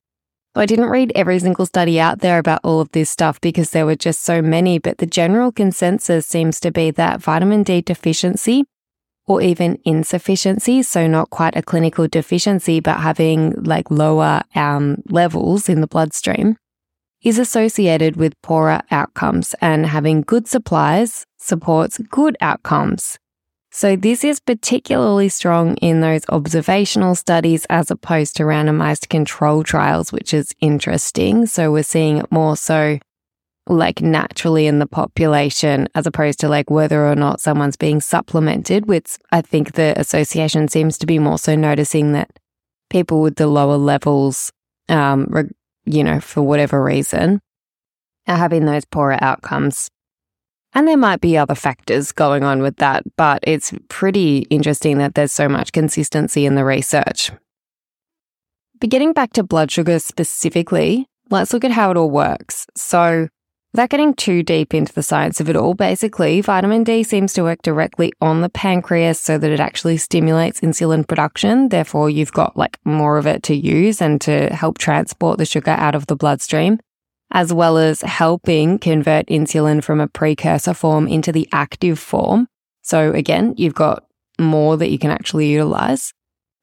I 0.57 0.67
didn't 0.67 0.91
read 0.91 1.13
every 1.15 1.39
single 1.39 1.65
study 1.65 2.01
out 2.01 2.19
there 2.21 2.39
about 2.39 2.61
all 2.65 2.81
of 2.81 2.91
this 2.91 3.09
stuff 3.09 3.41
because 3.41 3.71
there 3.71 3.87
were 3.87 3.95
just 3.95 4.23
so 4.23 4.43
many, 4.43 4.81
but 4.81 4.99
the 4.99 5.07
general 5.07 5.53
consensus 5.53 6.27
seems 6.27 6.59
to 6.61 6.73
be 6.73 6.91
that 6.91 7.21
vitamin 7.21 7.63
D 7.63 7.81
deficiency 7.81 8.65
or 9.29 9.41
even 9.41 9.79
insufficiency, 9.85 10.83
so 10.83 11.07
not 11.07 11.31
quite 11.31 11.57
a 11.57 11.63
clinical 11.63 12.09
deficiency, 12.09 12.81
but 12.81 12.99
having 12.99 13.53
like 13.63 13.89
lower 13.93 14.43
um, 14.57 14.97
levels 15.09 15.69
in 15.69 15.81
the 15.81 15.87
bloodstream, 15.87 16.57
is 17.23 17.39
associated 17.39 18.17
with 18.17 18.33
poorer 18.43 18.81
outcomes, 18.91 19.55
and 19.61 19.87
having 19.87 20.23
good 20.23 20.49
supplies 20.49 21.27
supports 21.39 21.99
good 22.11 22.37
outcomes. 22.41 23.19
So, 23.73 23.95
this 23.95 24.25
is 24.25 24.41
particularly 24.41 25.29
strong 25.29 25.77
in 25.77 26.01
those 26.01 26.23
observational 26.29 27.15
studies 27.15 27.67
as 27.71 27.91
opposed 27.91 28.37
to 28.37 28.43
randomized 28.43 29.09
control 29.09 29.63
trials, 29.63 30.13
which 30.13 30.35
is 30.35 30.53
interesting. 30.61 31.47
So, 31.47 31.71
we're 31.71 31.85
seeing 31.85 32.19
it 32.19 32.33
more 32.33 32.57
so 32.57 32.99
like 33.69 34.03
naturally 34.03 34.67
in 34.67 34.81
the 34.81 34.87
population 34.87 35.89
as 35.95 36.05
opposed 36.05 36.41
to 36.41 36.49
like 36.49 36.69
whether 36.71 37.07
or 37.07 37.15
not 37.15 37.41
someone's 37.41 37.77
being 37.77 38.01
supplemented, 38.01 38.87
which 38.87 39.17
I 39.31 39.43
think 39.43 39.75
the 39.75 39.95
association 39.97 40.67
seems 40.67 40.99
to 40.99 41.07
be 41.07 41.21
more 41.21 41.39
so 41.39 41.55
noticing 41.55 42.13
that 42.13 42.31
people 42.89 43.23
with 43.23 43.37
the 43.37 43.47
lower 43.47 43.77
levels, 43.77 44.51
um, 44.89 45.51
you 45.85 46.03
know, 46.03 46.19
for 46.19 46.43
whatever 46.43 46.83
reason, 46.83 47.41
are 48.27 48.37
having 48.37 48.65
those 48.65 48.85
poorer 48.85 49.19
outcomes 49.23 49.89
and 50.75 50.87
there 50.87 50.97
might 50.97 51.21
be 51.21 51.37
other 51.37 51.55
factors 51.55 52.13
going 52.13 52.45
on 52.45 52.63
with 52.63 52.77
that, 52.77 53.03
but 53.17 53.41
it's 53.43 53.73
pretty 53.89 54.39
interesting 54.51 54.99
that 54.99 55.15
there's 55.15 55.33
so 55.33 55.49
much 55.49 55.73
consistency 55.73 56.47
in 56.47 56.55
the 56.55 56.65
research. 56.65 57.33
But 58.81 58.91
getting 58.91 59.13
back 59.13 59.33
to 59.33 59.43
blood 59.43 59.71
sugar 59.71 59.99
specifically, 59.99 61.07
let's 61.29 61.53
look 61.53 61.65
at 61.65 61.73
how 61.73 61.91
it 61.91 61.97
all 61.97 62.11
works. 62.11 62.67
So, 62.77 63.29
without 63.73 63.91
getting 63.91 64.15
too 64.15 64.43
deep 64.43 64.73
into 64.73 64.93
the 64.93 65.03
science 65.03 65.41
of 65.41 65.51
it 65.51 65.57
all, 65.57 65.75
basically, 65.75 66.41
vitamin 66.41 66.85
D 66.85 67.03
seems 67.03 67.33
to 67.35 67.43
work 67.43 67.63
directly 67.63 68.13
on 68.21 68.41
the 68.41 68.49
pancreas 68.49 69.21
so 69.21 69.39
that 69.39 69.51
it 69.51 69.61
actually 69.61 69.97
stimulates 69.97 70.61
insulin 70.61 71.07
production. 71.07 71.69
Therefore, 71.69 72.09
you've 72.09 72.33
got 72.33 72.57
like 72.57 72.79
more 72.85 73.19
of 73.19 73.27
it 73.27 73.43
to 73.45 73.55
use 73.55 74.01
and 74.01 74.21
to 74.23 74.47
help 74.55 74.79
transport 74.79 75.39
the 75.39 75.45
sugar 75.45 75.73
out 75.73 75.95
of 75.95 76.07
the 76.07 76.17
bloodstream 76.17 76.79
as 77.33 77.53
well 77.53 77.79
as 77.79 78.01
helping 78.03 78.79
convert 78.79 79.27
insulin 79.27 79.83
from 79.83 80.01
a 80.01 80.09
precursor 80.09 80.75
form 80.75 81.07
into 81.07 81.33
the 81.33 81.49
active 81.53 81.99
form. 81.99 82.49
So 82.83 83.13
again, 83.13 83.55
you've 83.57 83.75
got 83.75 84.05
more 84.39 84.77
that 84.77 84.91
you 84.91 84.99
can 84.99 85.11
actually 85.11 85.49
utilize. 85.49 86.13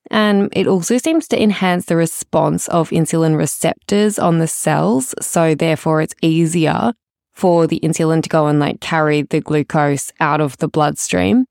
And 0.10 0.50
it 0.54 0.68
also 0.68 0.98
seems 0.98 1.28
to 1.30 1.42
enhance 1.42 1.86
the 1.86 1.96
response 1.96 2.68
of 2.70 2.90
insulin 2.90 3.38
receptors 3.38 4.18
on 4.18 4.40
the 4.40 4.48
cells. 4.48 5.14
So 5.22 5.54
therefore 5.54 6.02
it's 6.02 6.16
easier 6.22 6.94
for 7.34 7.68
the 7.68 7.80
insulin 7.82 8.24
to 8.24 8.30
go 8.30 8.48
and 8.48 8.60
like 8.60 8.80
carry 8.82 9.22
the 9.22 9.42
glucose 9.42 10.12
out 10.20 10.42
of 10.42 10.58
the 10.58 10.68
bloodstream. 10.68 11.46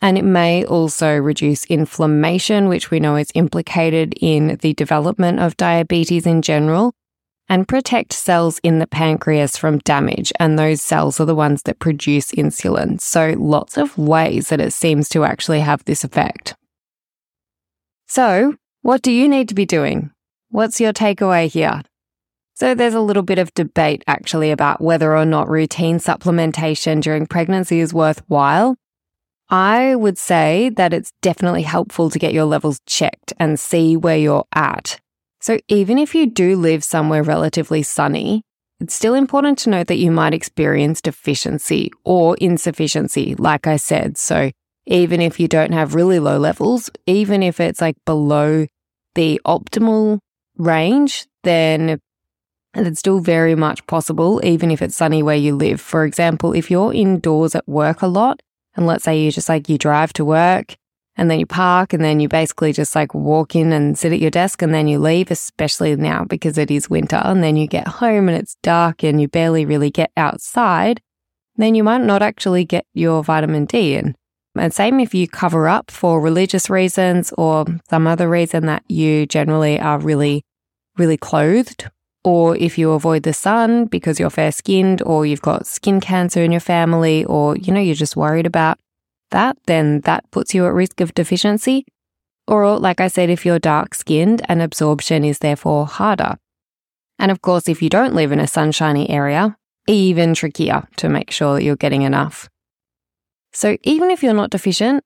And 0.00 0.18
it 0.18 0.24
may 0.24 0.64
also 0.66 1.16
reduce 1.16 1.64
inflammation, 1.64 2.68
which 2.68 2.90
we 2.90 3.00
know 3.00 3.16
is 3.16 3.30
implicated 3.34 4.14
in 4.20 4.58
the 4.60 4.74
development 4.74 5.40
of 5.40 5.56
diabetes 5.56 6.26
in 6.26 6.42
general 6.42 6.94
and 7.48 7.68
protect 7.68 8.12
cells 8.12 8.58
in 8.62 8.78
the 8.78 8.86
pancreas 8.86 9.56
from 9.56 9.78
damage. 9.78 10.32
And 10.40 10.58
those 10.58 10.80
cells 10.82 11.20
are 11.20 11.26
the 11.26 11.34
ones 11.34 11.62
that 11.62 11.78
produce 11.78 12.32
insulin. 12.32 13.00
So, 13.00 13.34
lots 13.36 13.76
of 13.76 13.96
ways 13.98 14.48
that 14.48 14.60
it 14.60 14.72
seems 14.72 15.08
to 15.10 15.24
actually 15.24 15.60
have 15.60 15.84
this 15.84 16.04
effect. 16.04 16.56
So, 18.06 18.54
what 18.82 19.02
do 19.02 19.10
you 19.10 19.28
need 19.28 19.48
to 19.48 19.54
be 19.54 19.66
doing? 19.66 20.10
What's 20.50 20.80
your 20.80 20.92
takeaway 20.92 21.50
here? 21.50 21.82
So, 22.54 22.74
there's 22.74 22.94
a 22.94 23.00
little 23.00 23.22
bit 23.22 23.38
of 23.38 23.52
debate 23.54 24.04
actually 24.06 24.50
about 24.50 24.80
whether 24.80 25.16
or 25.16 25.24
not 25.24 25.48
routine 25.48 25.98
supplementation 25.98 27.02
during 27.02 27.26
pregnancy 27.26 27.80
is 27.80 27.92
worthwhile. 27.92 28.76
I 29.50 29.94
would 29.94 30.16
say 30.16 30.70
that 30.70 30.94
it's 30.94 31.12
definitely 31.20 31.62
helpful 31.62 32.08
to 32.08 32.18
get 32.18 32.32
your 32.32 32.46
levels 32.46 32.80
checked 32.86 33.32
and 33.38 33.60
see 33.60 33.96
where 33.96 34.16
you're 34.16 34.46
at. 34.54 35.00
So, 35.44 35.58
even 35.68 35.98
if 35.98 36.14
you 36.14 36.24
do 36.24 36.56
live 36.56 36.82
somewhere 36.82 37.22
relatively 37.22 37.82
sunny, 37.82 38.44
it's 38.80 38.94
still 38.94 39.12
important 39.12 39.58
to 39.58 39.68
note 39.68 39.88
that 39.88 39.98
you 39.98 40.10
might 40.10 40.32
experience 40.32 41.02
deficiency 41.02 41.90
or 42.02 42.34
insufficiency, 42.40 43.34
like 43.34 43.66
I 43.66 43.76
said. 43.76 44.16
So, 44.16 44.52
even 44.86 45.20
if 45.20 45.38
you 45.38 45.46
don't 45.46 45.72
have 45.72 45.94
really 45.94 46.18
low 46.18 46.38
levels, 46.38 46.88
even 47.04 47.42
if 47.42 47.60
it's 47.60 47.82
like 47.82 47.96
below 48.06 48.66
the 49.16 49.38
optimal 49.44 50.20
range, 50.56 51.26
then 51.42 52.00
it's 52.74 53.00
still 53.00 53.20
very 53.20 53.54
much 53.54 53.86
possible, 53.86 54.40
even 54.42 54.70
if 54.70 54.80
it's 54.80 54.96
sunny 54.96 55.22
where 55.22 55.36
you 55.36 55.54
live. 55.54 55.78
For 55.78 56.06
example, 56.06 56.54
if 56.54 56.70
you're 56.70 56.94
indoors 56.94 57.54
at 57.54 57.68
work 57.68 58.00
a 58.00 58.06
lot, 58.06 58.40
and 58.76 58.86
let's 58.86 59.04
say 59.04 59.20
you 59.20 59.30
just 59.30 59.50
like 59.50 59.68
you 59.68 59.76
drive 59.76 60.14
to 60.14 60.24
work 60.24 60.76
and 61.16 61.30
then 61.30 61.38
you 61.38 61.46
park 61.46 61.92
and 61.92 62.04
then 62.04 62.20
you 62.20 62.28
basically 62.28 62.72
just 62.72 62.94
like 62.94 63.14
walk 63.14 63.54
in 63.54 63.72
and 63.72 63.96
sit 63.96 64.12
at 64.12 64.18
your 64.18 64.30
desk 64.30 64.62
and 64.62 64.74
then 64.74 64.88
you 64.88 64.98
leave, 64.98 65.30
especially 65.30 65.94
now 65.96 66.24
because 66.24 66.58
it 66.58 66.70
is 66.70 66.90
winter. 66.90 67.20
And 67.24 67.42
then 67.42 67.56
you 67.56 67.66
get 67.66 67.86
home 67.86 68.28
and 68.28 68.36
it's 68.36 68.56
dark 68.62 69.04
and 69.04 69.20
you 69.20 69.28
barely 69.28 69.64
really 69.64 69.90
get 69.90 70.10
outside, 70.16 71.00
then 71.56 71.74
you 71.74 71.84
might 71.84 72.02
not 72.02 72.22
actually 72.22 72.64
get 72.64 72.86
your 72.94 73.22
vitamin 73.22 73.64
D 73.64 73.94
in. 73.94 74.16
And 74.56 74.72
same 74.72 75.00
if 75.00 75.14
you 75.14 75.26
cover 75.26 75.68
up 75.68 75.90
for 75.90 76.20
religious 76.20 76.70
reasons 76.70 77.32
or 77.36 77.66
some 77.88 78.06
other 78.06 78.28
reason 78.28 78.66
that 78.66 78.84
you 78.88 79.26
generally 79.26 79.78
are 79.78 79.98
really 79.98 80.44
really 80.96 81.16
clothed, 81.16 81.90
or 82.22 82.56
if 82.56 82.78
you 82.78 82.92
avoid 82.92 83.24
the 83.24 83.32
sun 83.32 83.86
because 83.86 84.20
you're 84.20 84.30
fair 84.30 84.52
skinned, 84.52 85.02
or 85.02 85.26
you've 85.26 85.42
got 85.42 85.66
skin 85.66 86.00
cancer 86.00 86.42
in 86.42 86.52
your 86.52 86.60
family, 86.60 87.24
or 87.24 87.56
you 87.56 87.72
know, 87.72 87.80
you're 87.80 87.94
just 87.94 88.16
worried 88.16 88.46
about 88.46 88.78
that, 89.34 89.58
then 89.66 90.00
that 90.02 90.30
puts 90.30 90.54
you 90.54 90.66
at 90.66 90.72
risk 90.72 91.00
of 91.00 91.14
deficiency. 91.14 91.84
Or, 92.46 92.78
like 92.78 93.00
I 93.00 93.08
said, 93.08 93.30
if 93.30 93.44
you're 93.44 93.58
dark 93.58 93.94
skinned 93.94 94.42
and 94.48 94.62
absorption 94.62 95.24
is 95.24 95.38
therefore 95.38 95.86
harder. 95.86 96.36
And 97.18 97.30
of 97.30 97.40
course, 97.42 97.68
if 97.68 97.82
you 97.82 97.88
don't 97.88 98.14
live 98.14 98.32
in 98.32 98.40
a 98.40 98.46
sunshiny 98.46 99.08
area, 99.08 99.56
even 99.86 100.34
trickier 100.34 100.86
to 100.96 101.08
make 101.08 101.30
sure 101.30 101.54
that 101.54 101.62
you're 101.62 101.76
getting 101.76 102.02
enough. 102.02 102.48
So, 103.52 103.76
even 103.82 104.10
if 104.10 104.22
you're 104.22 104.34
not 104.34 104.50
deficient, 104.50 105.04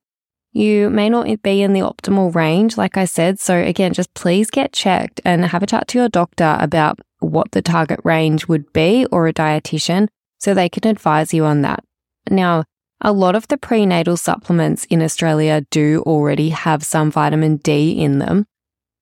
you 0.52 0.90
may 0.90 1.08
not 1.08 1.42
be 1.42 1.62
in 1.62 1.74
the 1.74 1.80
optimal 1.80 2.34
range, 2.34 2.76
like 2.76 2.96
I 2.96 3.04
said. 3.04 3.38
So, 3.38 3.56
again, 3.56 3.92
just 3.92 4.12
please 4.14 4.50
get 4.50 4.72
checked 4.72 5.20
and 5.24 5.44
have 5.44 5.62
a 5.62 5.66
chat 5.66 5.88
to 5.88 5.98
your 5.98 6.08
doctor 6.08 6.56
about 6.60 7.00
what 7.20 7.52
the 7.52 7.62
target 7.62 8.00
range 8.04 8.48
would 8.48 8.72
be 8.72 9.06
or 9.12 9.26
a 9.26 9.32
dietitian 9.32 10.08
so 10.38 10.54
they 10.54 10.68
can 10.68 10.86
advise 10.86 11.34
you 11.34 11.44
on 11.44 11.62
that. 11.62 11.84
Now, 12.30 12.64
a 13.00 13.12
lot 13.12 13.36
of 13.36 13.46
the 13.48 13.56
prenatal 13.56 14.16
supplements 14.16 14.84
in 14.86 15.02
Australia 15.02 15.64
do 15.70 16.02
already 16.06 16.50
have 16.50 16.82
some 16.82 17.10
vitamin 17.10 17.56
D 17.58 17.92
in 17.92 18.18
them, 18.18 18.46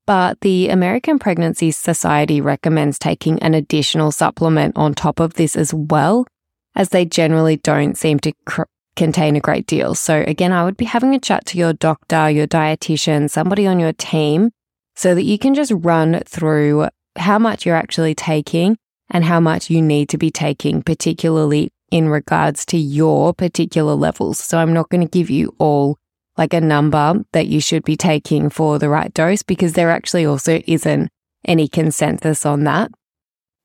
but 0.07 0.41
the 0.41 0.69
American 0.69 1.19
Pregnancy 1.19 1.71
Society 1.71 2.41
recommends 2.41 2.99
taking 2.99 3.39
an 3.41 3.55
additional 3.55 4.13
supplement 4.13 4.77
on 4.77 4.95
top 4.95 5.19
of 5.19 5.35
this 5.35 5.57
as 5.57 5.73
well, 5.75 6.27
as 6.75 6.91
they 6.91 7.05
generally 7.05 7.57
don't 7.57 7.97
seem 7.97 8.19
to 8.21 8.33
cr- 8.45 8.63
contain 8.97 9.35
a 9.35 9.41
great 9.41 9.67
deal. 9.67 9.95
So, 9.95 10.25
again, 10.27 10.53
I 10.53 10.65
would 10.65 10.77
be 10.77 10.85
having 10.85 11.15
a 11.15 11.19
chat 11.19 11.45
to 11.47 11.59
your 11.59 11.73
doctor, 11.73 12.31
your 12.31 12.47
dietitian, 12.47 13.31
somebody 13.31 13.67
on 13.67 13.81
your 13.81 13.93
team, 13.93 14.51
so 14.95 15.15
that 15.15 15.25
you 15.25 15.39
can 15.39 15.55
just 15.55 15.73
run 15.75 16.23
through 16.27 16.89
how 17.17 17.39
much 17.39 17.67
you're 17.67 17.77
actually 17.77 18.15
taking 18.15 18.77
and 19.11 19.25
how 19.25 19.41
much 19.41 19.71
you 19.71 19.83
need 19.83 20.09
to 20.11 20.19
be 20.19 20.31
taking, 20.31 20.83
particularly 20.83 21.71
in 21.91 22.09
regards 22.09 22.67
to 22.67 22.77
your 22.77 23.33
particular 23.33 23.95
levels. 23.95 24.39
So 24.39 24.59
I'm 24.59 24.73
not 24.73 24.89
going 24.89 25.07
to 25.07 25.19
give 25.19 25.31
you 25.31 25.55
all 25.59 25.99
like 26.37 26.53
a 26.53 26.61
number 26.61 27.25
that 27.33 27.47
you 27.47 27.61
should 27.61 27.85
be 27.85 27.97
taking 27.97 28.51
for 28.51 28.79
the 28.79 28.89
right 28.89 29.13
dose 29.15 29.43
because 29.43 29.73
there 29.73 29.91
actually 29.91 30.27
also 30.27 30.61
isn't 30.67 31.11
any 31.45 31.69
consensus 31.69 32.45
on 32.45 32.65
that. 32.65 32.91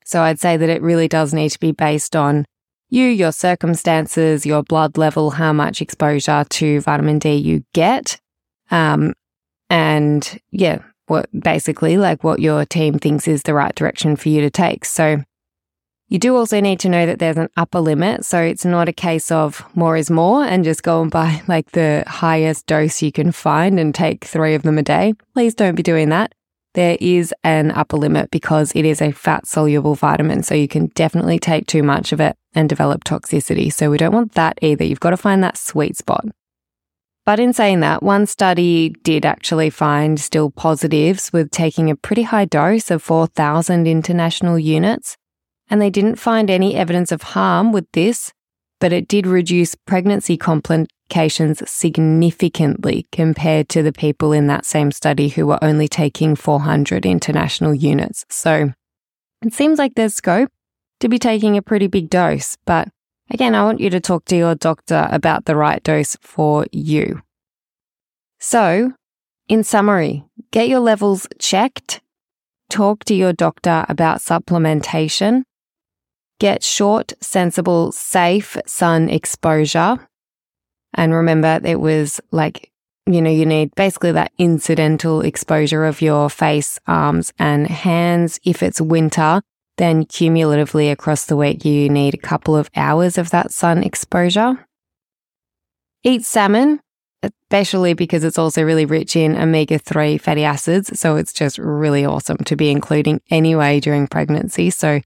So 0.06 0.22
I'd 0.22 0.40
say 0.40 0.58
that 0.58 0.70
it 0.70 0.82
really 0.82 1.08
does 1.08 1.34
need 1.34 1.50
to 1.50 1.60
be 1.60 1.72
based 1.72 2.16
on 2.16 2.46
you, 2.90 3.06
your 3.06 3.32
circumstances, 3.32 4.46
your 4.46 4.64
blood 4.64 4.98
level, 4.98 5.32
how 5.32 5.54
much 5.54 5.82
exposure 5.82 6.46
to 6.50 6.82
vitamin 6.82 7.20
D 7.20 7.36
you 7.36 7.64
get. 7.74 8.20
Um, 8.70 9.14
and 9.70 10.40
yeah, 10.52 10.80
what 11.08 11.30
basically 11.38 11.98
like 11.98 12.24
what 12.24 12.40
your 12.40 12.66
team 12.66 13.00
thinks 13.00 13.28
is 13.28 13.44
the 13.44 13.54
right 13.54 13.74
direction 13.76 14.16
for 14.16 14.30
you 14.30 14.42
to 14.42 14.50
take. 14.50 14.86
So 14.86 15.24
you 16.12 16.20
do 16.20 16.36
also 16.36 16.60
need 16.60 16.78
to 16.82 16.90
know 16.90 17.06
that 17.06 17.20
there's 17.20 17.38
an 17.38 17.48
upper 17.56 17.80
limit. 17.80 18.26
So 18.26 18.42
it's 18.42 18.66
not 18.66 18.90
a 18.90 18.94
case 18.94 19.32
of 19.32 19.66
more 19.76 19.96
is 19.96 20.12
more 20.12 20.44
and 20.44 20.66
just 20.66 20.84
go 20.84 21.02
and 21.02 21.10
buy 21.10 21.42
like 21.48 21.72
the 21.72 22.04
highest 22.06 22.68
dose 22.68 23.02
you 23.02 23.14
can 23.14 23.32
find 23.32 23.80
and 23.80 23.96
take 23.96 24.26
three 24.26 24.54
of 24.54 24.64
them 24.64 24.78
a 24.78 24.84
day. 24.84 25.14
Please 25.34 25.56
don't 25.56 25.76
be 25.76 25.84
doing 25.84 26.10
that. 26.10 26.36
There 26.74 26.98
is 27.00 27.34
an 27.46 27.72
upper 27.72 27.96
limit 27.96 28.30
because 28.30 28.74
it 28.76 28.84
is 28.84 29.02
a 29.02 29.14
fat 29.14 29.48
soluble 29.48 29.96
vitamin. 29.96 30.44
So 30.44 30.54
you 30.54 30.68
can 30.68 30.88
definitely 30.88 31.40
take 31.40 31.66
too 31.66 31.82
much 31.82 32.12
of 32.12 32.20
it 32.20 32.36
and 32.54 32.68
develop 32.68 33.06
toxicity. 33.06 33.72
So 33.72 33.90
we 33.90 33.98
don't 33.98 34.14
want 34.14 34.34
that 34.34 34.60
either. 34.62 34.84
You've 34.84 35.00
got 35.00 35.12
to 35.12 35.18
find 35.18 35.42
that 35.44 35.58
sweet 35.58 35.96
spot. 35.96 36.26
But 37.24 37.40
in 37.40 37.54
saying 37.54 37.80
that, 37.82 38.04
one 38.04 38.26
study 38.26 38.90
did 39.04 39.26
actually 39.26 39.70
find 39.70 40.20
still 40.20 40.50
positives 40.52 41.32
with 41.32 41.52
taking 41.52 41.90
a 41.90 41.96
pretty 41.96 42.24
high 42.24 42.46
dose 42.46 42.92
of 42.92 43.02
4,000 43.02 43.88
international 43.88 44.60
units 44.60 45.16
and 45.72 45.82
they 45.82 45.90
didn't 45.90 46.18
find 46.18 46.50
any 46.50 46.76
evidence 46.76 47.14
of 47.14 47.22
harm 47.22 47.72
with 47.72 47.90
this, 47.94 48.34
but 48.82 48.92
it 48.92 49.08
did 49.08 49.26
reduce 49.26 49.74
pregnancy 49.74 50.36
complications 50.36 51.64
significantly 51.66 53.08
compared 53.14 53.70
to 53.70 53.82
the 53.82 53.94
people 53.94 54.34
in 54.34 54.48
that 54.48 54.66
same 54.66 54.92
study 54.92 55.30
who 55.30 55.48
were 55.48 55.64
only 55.64 55.88
taking 55.88 56.36
400 56.36 57.06
international 57.06 57.74
units. 57.74 58.26
So 58.30 58.74
it 59.42 59.54
seems 59.54 59.80
like 59.80 59.96
there's 59.96 60.14
scope 60.14 60.50
to 61.00 61.08
be 61.08 61.18
taking 61.18 61.56
a 61.56 61.62
pretty 61.62 61.88
big 61.88 62.10
dose, 62.10 62.58
but 62.66 62.90
again, 63.30 63.56
I 63.56 63.64
want 63.64 63.80
you 63.80 63.90
to 63.92 64.02
talk 64.02 64.26
to 64.26 64.36
your 64.36 64.56
doctor 64.56 65.08
about 65.10 65.46
the 65.46 65.56
right 65.56 65.82
dose 65.82 66.18
for 66.20 66.66
you. 66.74 67.22
So, 68.40 68.92
in 69.48 69.64
summary, 69.64 70.26
get 70.52 70.68
your 70.68 70.80
levels 70.82 71.28
checked, 71.40 72.02
talk 72.70 73.06
to 73.06 73.16
your 73.16 73.32
doctor 73.32 73.86
about 73.88 74.20
supplementation, 74.20 75.44
Get 76.42 76.64
short, 76.64 77.14
sensible, 77.22 77.92
safe 77.92 78.58
sun 78.66 79.10
exposure. 79.10 80.00
And 80.96 81.14
remember, 81.14 81.62
it 81.64 81.80
was 81.80 82.20
like, 82.32 82.72
you 83.06 83.22
know, 83.22 83.30
you 83.30 83.46
need 83.46 83.76
basically 83.76 84.14
that 84.14 84.32
incidental 84.40 85.22
exposure 85.22 85.86
of 85.86 86.02
your 86.02 86.32
face, 86.32 86.80
arms, 86.88 87.32
and 87.38 87.68
hands. 87.68 88.40
If 88.44 88.64
it's 88.64 88.82
winter, 88.82 89.44
then 89.78 90.04
cumulatively 90.06 90.90
across 90.90 91.26
the 91.26 91.38
week, 91.38 91.64
you 91.64 91.90
need 91.90 92.16
a 92.16 92.28
couple 92.28 92.56
of 92.56 92.72
hours 92.76 93.20
of 93.20 93.30
that 93.30 93.52
sun 93.52 93.84
exposure. 93.84 94.66
Eat 96.04 96.26
salmon, 96.26 96.80
especially 97.22 97.94
because 97.94 98.24
it's 98.24 98.40
also 98.40 98.64
really 98.64 98.88
rich 98.88 99.16
in 99.16 99.38
omega 99.38 99.78
3 99.78 100.18
fatty 100.18 100.44
acids. 100.44 101.00
So 101.00 101.18
it's 101.18 101.34
just 101.34 101.60
really 101.60 102.04
awesome 102.04 102.38
to 102.46 102.56
be 102.56 102.72
including 102.72 103.22
anyway 103.30 103.80
during 103.80 104.08
pregnancy. 104.08 104.72
So 104.72 105.02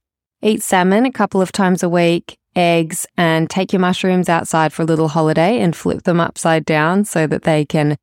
Eat 0.46 0.62
salmon 0.62 1.08
a 1.08 1.12
couple 1.12 1.42
of 1.42 1.52
times 1.52 1.82
a 1.82 1.90
week, 1.90 2.38
eggs, 2.56 3.08
and 3.18 3.50
take 3.50 3.74
your 3.74 3.80
mushrooms 3.80 4.30
outside 4.30 4.72
for 4.72 4.84
a 4.84 4.86
little 4.86 5.08
holiday 5.08 5.60
and 5.60 5.76
flip 5.76 6.04
them 6.04 6.20
upside 6.20 6.66
down 6.66 7.04
so 7.04 7.26
that 7.26 7.42
they 7.42 7.66
can 7.66 7.98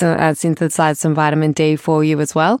uh, 0.00 0.34
synthesize 0.34 0.98
some 0.98 1.14
vitamin 1.14 1.52
D 1.52 1.76
for 1.76 2.02
you 2.02 2.20
as 2.20 2.34
well. 2.34 2.58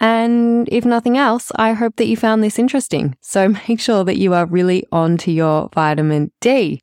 And 0.00 0.68
if 0.70 0.84
nothing 0.84 1.16
else, 1.16 1.50
I 1.56 1.72
hope 1.72 1.96
that 1.96 2.04
you 2.04 2.14
found 2.14 2.44
this 2.44 2.58
interesting. 2.58 3.16
So 3.22 3.48
make 3.68 3.80
sure 3.80 4.04
that 4.04 4.18
you 4.18 4.34
are 4.34 4.44
really 4.44 4.84
on 4.92 5.16
to 5.18 5.32
your 5.32 5.70
vitamin 5.74 6.30
D. 6.42 6.82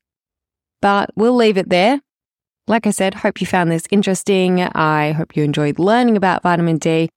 But 0.81 1.11
we'll 1.15 1.35
leave 1.35 1.55
it 1.55 1.69
there. 1.69 2.01
Like 2.65 2.87
I 2.87 2.89
said, 2.89 3.13
hope 3.13 3.41
you 3.41 3.45
found 3.45 3.69
this 3.69 3.85
interesting. 3.91 4.63
I 4.63 5.11
hope 5.11 5.37
you 5.37 5.43
enjoyed 5.43 5.77
learning 5.77 6.17
about 6.17 6.41
vitamin 6.41 6.79
D. 6.79 7.09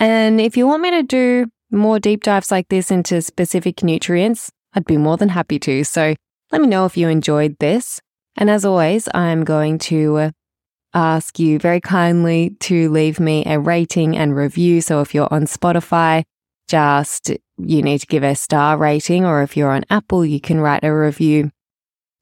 And 0.00 0.40
if 0.40 0.56
you 0.56 0.66
want 0.66 0.82
me 0.82 0.90
to 0.90 1.04
do 1.04 1.46
more 1.72 1.98
deep 1.98 2.22
dives 2.22 2.50
like 2.50 2.68
this 2.68 2.90
into 2.90 3.22
specific 3.22 3.82
nutrients, 3.82 4.50
I'd 4.74 4.84
be 4.84 4.96
more 4.96 5.16
than 5.16 5.30
happy 5.30 5.58
to. 5.60 5.84
So 5.84 6.14
let 6.50 6.60
me 6.60 6.66
know 6.66 6.84
if 6.84 6.96
you 6.96 7.08
enjoyed 7.08 7.56
this. 7.58 8.00
And 8.36 8.48
as 8.50 8.64
always, 8.64 9.08
I'm 9.14 9.44
going 9.44 9.78
to 9.78 10.16
uh, 10.16 10.30
ask 10.94 11.38
you 11.38 11.58
very 11.58 11.80
kindly 11.80 12.56
to 12.60 12.90
leave 12.90 13.18
me 13.18 13.44
a 13.46 13.58
rating 13.58 14.16
and 14.16 14.36
review. 14.36 14.80
So 14.80 15.00
if 15.00 15.14
you're 15.14 15.32
on 15.32 15.44
Spotify, 15.44 16.24
just 16.68 17.30
you 17.58 17.82
need 17.82 17.98
to 17.98 18.06
give 18.06 18.22
a 18.22 18.34
star 18.34 18.76
rating, 18.76 19.24
or 19.24 19.42
if 19.42 19.56
you're 19.56 19.70
on 19.70 19.84
Apple, 19.90 20.24
you 20.24 20.40
can 20.40 20.60
write 20.60 20.84
a 20.84 20.94
review. 20.94 21.50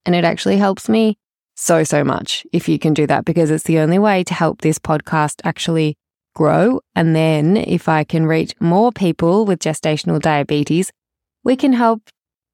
And 0.05 0.15
it 0.15 0.25
actually 0.25 0.57
helps 0.57 0.89
me 0.89 1.19
so, 1.55 1.85
so 1.85 2.03
much 2.03 2.47
if 2.53 2.69
you 2.69 2.79
can 2.79 2.95
do 2.95 3.07
that 3.07 3.25
because 3.25 3.51
it's 3.51 3.65
the 3.65 3.79
only 3.79 3.99
way 3.99 4.25
to 4.25 4.35
help 4.35 4.63
this 4.63 4.79
podcast 4.79 5.41
actually 5.45 5.97
grow. 6.35 6.81
And 6.95 7.15
then 7.15 7.57
if 7.57 7.89
I 7.89 8.05
can 8.05 8.27
reach 8.27 8.55
more 8.61 8.93
people 8.93 9.45
with 9.45 9.59
gestational 9.59 10.21
diabetes, 10.21 10.91
we 11.45 11.57
can 11.57 11.73
help 11.73 12.03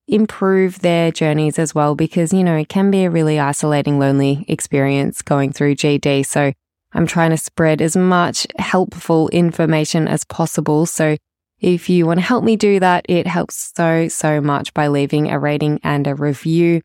improve 0.08 0.80
their 0.80 1.10
journeys 1.10 1.58
as 1.58 1.74
well 1.74 1.94
because, 1.94 2.32
you 2.32 2.44
know, 2.44 2.56
it 2.56 2.68
can 2.68 2.90
be 2.90 3.04
a 3.04 3.10
really 3.10 3.40
isolating, 3.40 3.98
lonely 3.98 4.44
experience 4.48 5.22
going 5.22 5.52
through 5.52 5.74
GD. 5.74 6.24
So 6.24 6.52
I'm 6.92 7.06
trying 7.06 7.30
to 7.30 7.36
spread 7.36 7.82
as 7.82 7.96
much 7.96 8.46
helpful 8.58 9.28
information 9.30 10.06
as 10.08 10.24
possible. 10.24 10.86
So 10.86 11.16
if 11.60 11.88
you 11.88 12.06
want 12.06 12.20
to 12.20 12.26
help 12.26 12.44
me 12.44 12.56
do 12.56 12.78
that, 12.80 13.06
it 13.08 13.26
helps 13.26 13.72
so, 13.74 14.08
so 14.08 14.40
much 14.40 14.72
by 14.74 14.88
leaving 14.88 15.30
a 15.30 15.38
rating 15.38 15.80
and 15.82 16.06
a 16.06 16.14
review. 16.14 16.82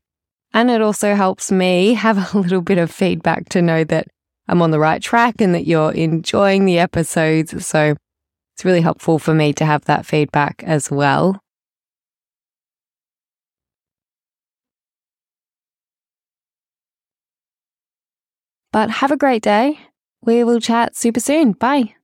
And 0.52 0.70
it 0.70 0.82
also 0.82 1.14
helps 1.14 1.52
me 1.52 1.94
have 1.94 2.34
a 2.34 2.38
little 2.38 2.62
bit 2.62 2.78
of 2.78 2.90
feedback 2.90 3.48
to 3.50 3.62
know 3.62 3.84
that 3.84 4.08
I'm 4.52 4.60
on 4.60 4.70
the 4.70 4.78
right 4.78 5.00
track 5.00 5.40
and 5.40 5.54
that 5.54 5.66
you're 5.66 5.92
enjoying 5.92 6.66
the 6.66 6.78
episodes. 6.78 7.66
So 7.66 7.96
it's 8.54 8.66
really 8.66 8.82
helpful 8.82 9.18
for 9.18 9.32
me 9.32 9.54
to 9.54 9.64
have 9.64 9.86
that 9.86 10.04
feedback 10.04 10.62
as 10.66 10.90
well. 10.90 11.40
But 18.72 18.90
have 18.90 19.10
a 19.10 19.16
great 19.16 19.42
day. 19.42 19.78
We 20.20 20.44
will 20.44 20.60
chat 20.60 20.96
super 20.96 21.20
soon. 21.20 21.52
Bye. 21.52 21.94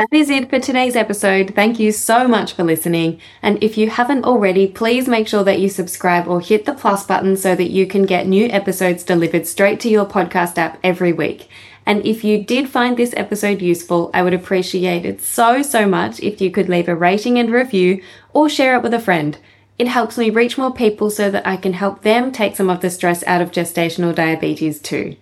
That 0.00 0.14
is 0.14 0.30
it 0.30 0.48
for 0.48 0.58
today's 0.58 0.96
episode. 0.96 1.52
Thank 1.54 1.78
you 1.78 1.92
so 1.92 2.26
much 2.26 2.54
for 2.54 2.62
listening. 2.62 3.20
And 3.42 3.62
if 3.62 3.76
you 3.76 3.90
haven't 3.90 4.24
already, 4.24 4.66
please 4.66 5.06
make 5.06 5.28
sure 5.28 5.44
that 5.44 5.60
you 5.60 5.68
subscribe 5.68 6.26
or 6.26 6.40
hit 6.40 6.64
the 6.64 6.72
plus 6.72 7.04
button 7.04 7.36
so 7.36 7.54
that 7.54 7.70
you 7.70 7.86
can 7.86 8.06
get 8.06 8.26
new 8.26 8.46
episodes 8.46 9.02
delivered 9.02 9.46
straight 9.46 9.78
to 9.80 9.90
your 9.90 10.06
podcast 10.06 10.56
app 10.56 10.78
every 10.82 11.12
week. 11.12 11.50
And 11.84 12.02
if 12.06 12.24
you 12.24 12.42
did 12.42 12.70
find 12.70 12.96
this 12.96 13.12
episode 13.14 13.60
useful, 13.60 14.10
I 14.14 14.22
would 14.22 14.32
appreciate 14.32 15.04
it 15.04 15.20
so, 15.20 15.60
so 15.60 15.86
much 15.86 16.18
if 16.20 16.40
you 16.40 16.50
could 16.50 16.70
leave 16.70 16.88
a 16.88 16.96
rating 16.96 17.38
and 17.38 17.52
review 17.52 18.02
or 18.32 18.48
share 18.48 18.76
it 18.76 18.82
with 18.82 18.94
a 18.94 19.00
friend. 19.00 19.36
It 19.78 19.88
helps 19.88 20.16
me 20.16 20.30
reach 20.30 20.56
more 20.56 20.72
people 20.72 21.10
so 21.10 21.30
that 21.30 21.46
I 21.46 21.58
can 21.58 21.74
help 21.74 22.04
them 22.04 22.32
take 22.32 22.56
some 22.56 22.70
of 22.70 22.80
the 22.80 22.88
stress 22.88 23.22
out 23.26 23.42
of 23.42 23.50
gestational 23.50 24.14
diabetes 24.14 24.80
too. 24.80 25.16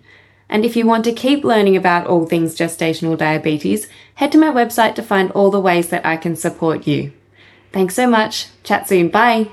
And 0.49 0.65
if 0.65 0.75
you 0.75 0.85
want 0.85 1.05
to 1.05 1.13
keep 1.13 1.43
learning 1.43 1.77
about 1.77 2.07
all 2.07 2.25
things 2.25 2.57
gestational 2.57 3.17
diabetes, 3.17 3.87
head 4.15 4.31
to 4.31 4.37
my 4.37 4.49
website 4.49 4.95
to 4.95 5.03
find 5.03 5.31
all 5.31 5.51
the 5.51 5.59
ways 5.59 5.89
that 5.89 6.05
I 6.05 6.17
can 6.17 6.35
support 6.35 6.87
you. 6.87 7.13
Thanks 7.71 7.95
so 7.95 8.09
much. 8.09 8.47
Chat 8.63 8.87
soon. 8.87 9.09
Bye. 9.09 9.49